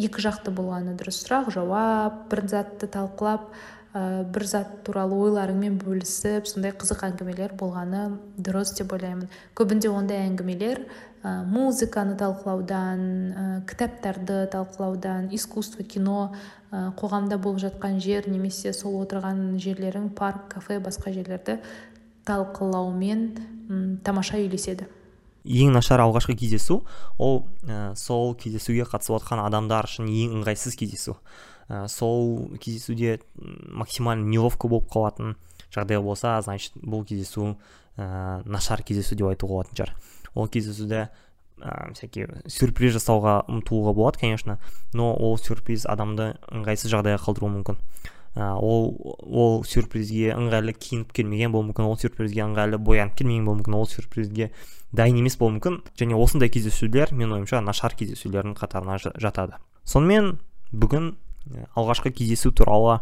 екі 0.00 0.22
жақты 0.24 0.52
болғаны 0.56 0.96
дұрыс. 0.96 1.22
Сұрақ 1.24 1.50
жауап 1.54 2.26
бір 2.32 2.46
затты 2.48 2.88
талқылап 2.92 3.50
ә, 3.92 4.24
бір 4.32 4.46
зат 4.48 4.72
туралы 4.86 5.18
ойларыңмен 5.26 5.76
бөлісіп 5.82 6.48
сондай 6.48 6.72
қызық 6.76 7.04
әңгімелер 7.10 7.56
болғаны 7.60 8.06
дұрыс 8.40 8.72
деп 8.78 8.96
ойлаймын. 8.96 9.28
Көбінде 9.56 9.92
ондай 9.92 10.24
әңгімелер 10.30 10.86
ә, 11.22 11.42
музыканы 11.44 12.16
талқылаудан 12.20 13.02
ә, 13.02 13.48
кітаптарды 13.68 14.46
талқылаудан 14.52 15.28
искусство 15.36 15.84
кино 15.84 16.30
қоғамда 16.72 17.38
болып 17.40 17.60
жатқан 17.62 18.00
жер 18.02 18.26
немесе 18.28 18.72
сол 18.74 18.98
отырған 19.04 19.54
жерлерің 19.62 20.10
парк 20.18 20.48
кафе 20.56 20.80
басқа 20.82 21.12
жерлерді 21.14 21.60
талқылаумен 22.26 24.00
тамаша 24.04 24.38
үйлеседі. 24.42 24.88
Ең 25.46 25.76
нашар 25.76 26.02
алғашқы 26.02 26.34
кездесу 26.38 26.80
ол 27.22 27.44
ә, 27.62 27.94
сол 27.94 28.34
кездесуге 28.34 28.86
қатысып 28.88 29.20
отқан 29.20 29.44
адамдар 29.44 29.86
үшін 29.86 30.08
ең 30.10 30.40
ыңғайсыз 30.40 30.74
кездесу. 30.78 31.16
Ә, 31.68 31.86
сол 31.86 32.56
кездесуде 32.58 33.20
максимально 33.70 34.26
неловко 34.26 34.68
болып 34.68 34.90
қалатын 34.90 35.36
жағдай 35.70 36.02
болса 36.02 36.40
значит 36.42 36.74
бұл 36.82 37.06
кездесу 37.06 37.54
ә, 37.96 38.42
нашар 38.44 38.82
кездесу 38.82 39.14
деп 39.14 39.30
айтуға 39.30 39.60
болатын 39.60 39.78
шығар. 39.78 39.94
Ол 40.34 40.50
кездесуде 40.50 41.06
ә, 41.62 41.92
всякие 41.94 42.42
сюрприз 42.50 42.98
жасауға 42.98 43.44
ұмтылуға 43.46 43.94
болады 43.94 44.20
конечно 44.24 44.58
но 44.92 45.12
ол 45.14 45.38
сюрприз 45.38 45.86
адамды 45.86 46.34
ыңғайсыз 46.50 46.90
жағдайға 46.90 47.22
қалдыруы 47.22 47.54
мүмкін. 47.60 47.78
Ол 48.36 48.90
ол 49.20 49.62
сюрпризге 49.64 50.34
ыңғайлы 50.36 50.74
киініп 50.76 51.12
келмеген 51.16 51.54
болуы 51.54 51.70
мүмкін 51.70 51.86
ол 51.88 51.96
сюрпризге 52.00 52.42
ыңғайлы 52.44 52.78
боянып 52.78 53.16
келмеген 53.16 53.46
болуы 53.48 53.62
мүмкін 53.62 53.76
ол 53.78 53.86
сюрпризге 53.88 54.50
дайын 54.92 55.22
емес 55.22 55.38
болуы 55.40 55.56
мүмкін. 55.56 55.80
Және 55.96 56.18
осындай 56.20 56.52
кездесулер 56.52 57.14
менің 57.16 57.40
ойымша 57.40 57.62
нашар 57.64 57.96
кездесулердің 57.96 58.56
қатарына 58.58 58.98
жатады. 59.00 59.56
Сонымен 59.88 60.36
бүгін 60.72 61.14
алғашқы 61.78 62.12
кездесу 62.12 62.52
туралы 62.52 63.00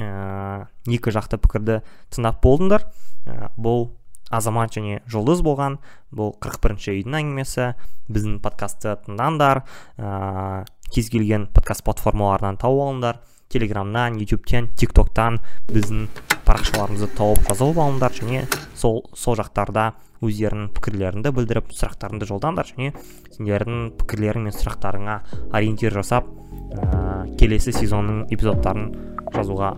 ә, 0.00 0.66
екі 0.88 1.12
жақты 1.12 1.40
пікірді 1.42 1.80
тыңдап 2.14 2.40
болдыңдар. 2.44 2.88
Ә, 3.26 3.52
бұл 3.60 3.90
азамат 4.30 4.74
және 4.74 5.02
жұлдыз 5.10 5.42
болған 5.46 5.78
бұл 6.14 6.32
41 6.40 6.62
бірінші 6.64 6.96
үйдің 6.96 7.20
әңгімесі. 7.20 7.70
Біздің 8.08 8.40
подкастты 8.44 8.96
тыңдаңдар. 9.06 9.64
Ә, 9.98 10.64
кез 10.94 11.10
келген 11.10 11.48
подкаст 11.52 11.84
платформаларынан 11.86 12.60
тауып 12.62 12.86
алыңдар. 12.86 13.20
Телеграмнан 13.52 14.18
ютубтен 14.20 14.70
тиктоктан 14.78 15.38
біздің 15.70 16.06
парақшаларымызды 16.46 17.08
тауып 17.18 17.46
жазылып 17.50 17.80
алыңдар 17.84 18.16
және 18.16 18.44
сол 18.78 19.02
сол 19.14 19.38
жақтарда 19.40 19.92
өздерінің 20.24 20.70
пікірлеріңді 20.76 21.32
білдіріп 21.36 21.74
сұрақтарыңды 21.76 22.28
жолдаңдар 22.30 22.70
және 22.72 22.94
сендердің 23.36 23.92
пікірлерің 24.00 24.48
мен 24.48 24.56
сұрақтарыңа 24.56 25.18
ориентир 25.52 25.98
жасап 26.00 26.30
ә, 26.30 27.26
келесі 27.36 27.74
сезонның 27.76 28.26
эпизодтарын 28.30 28.90
жазуға 29.36 29.76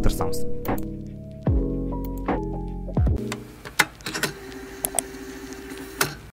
тырысамыз. 0.00 0.99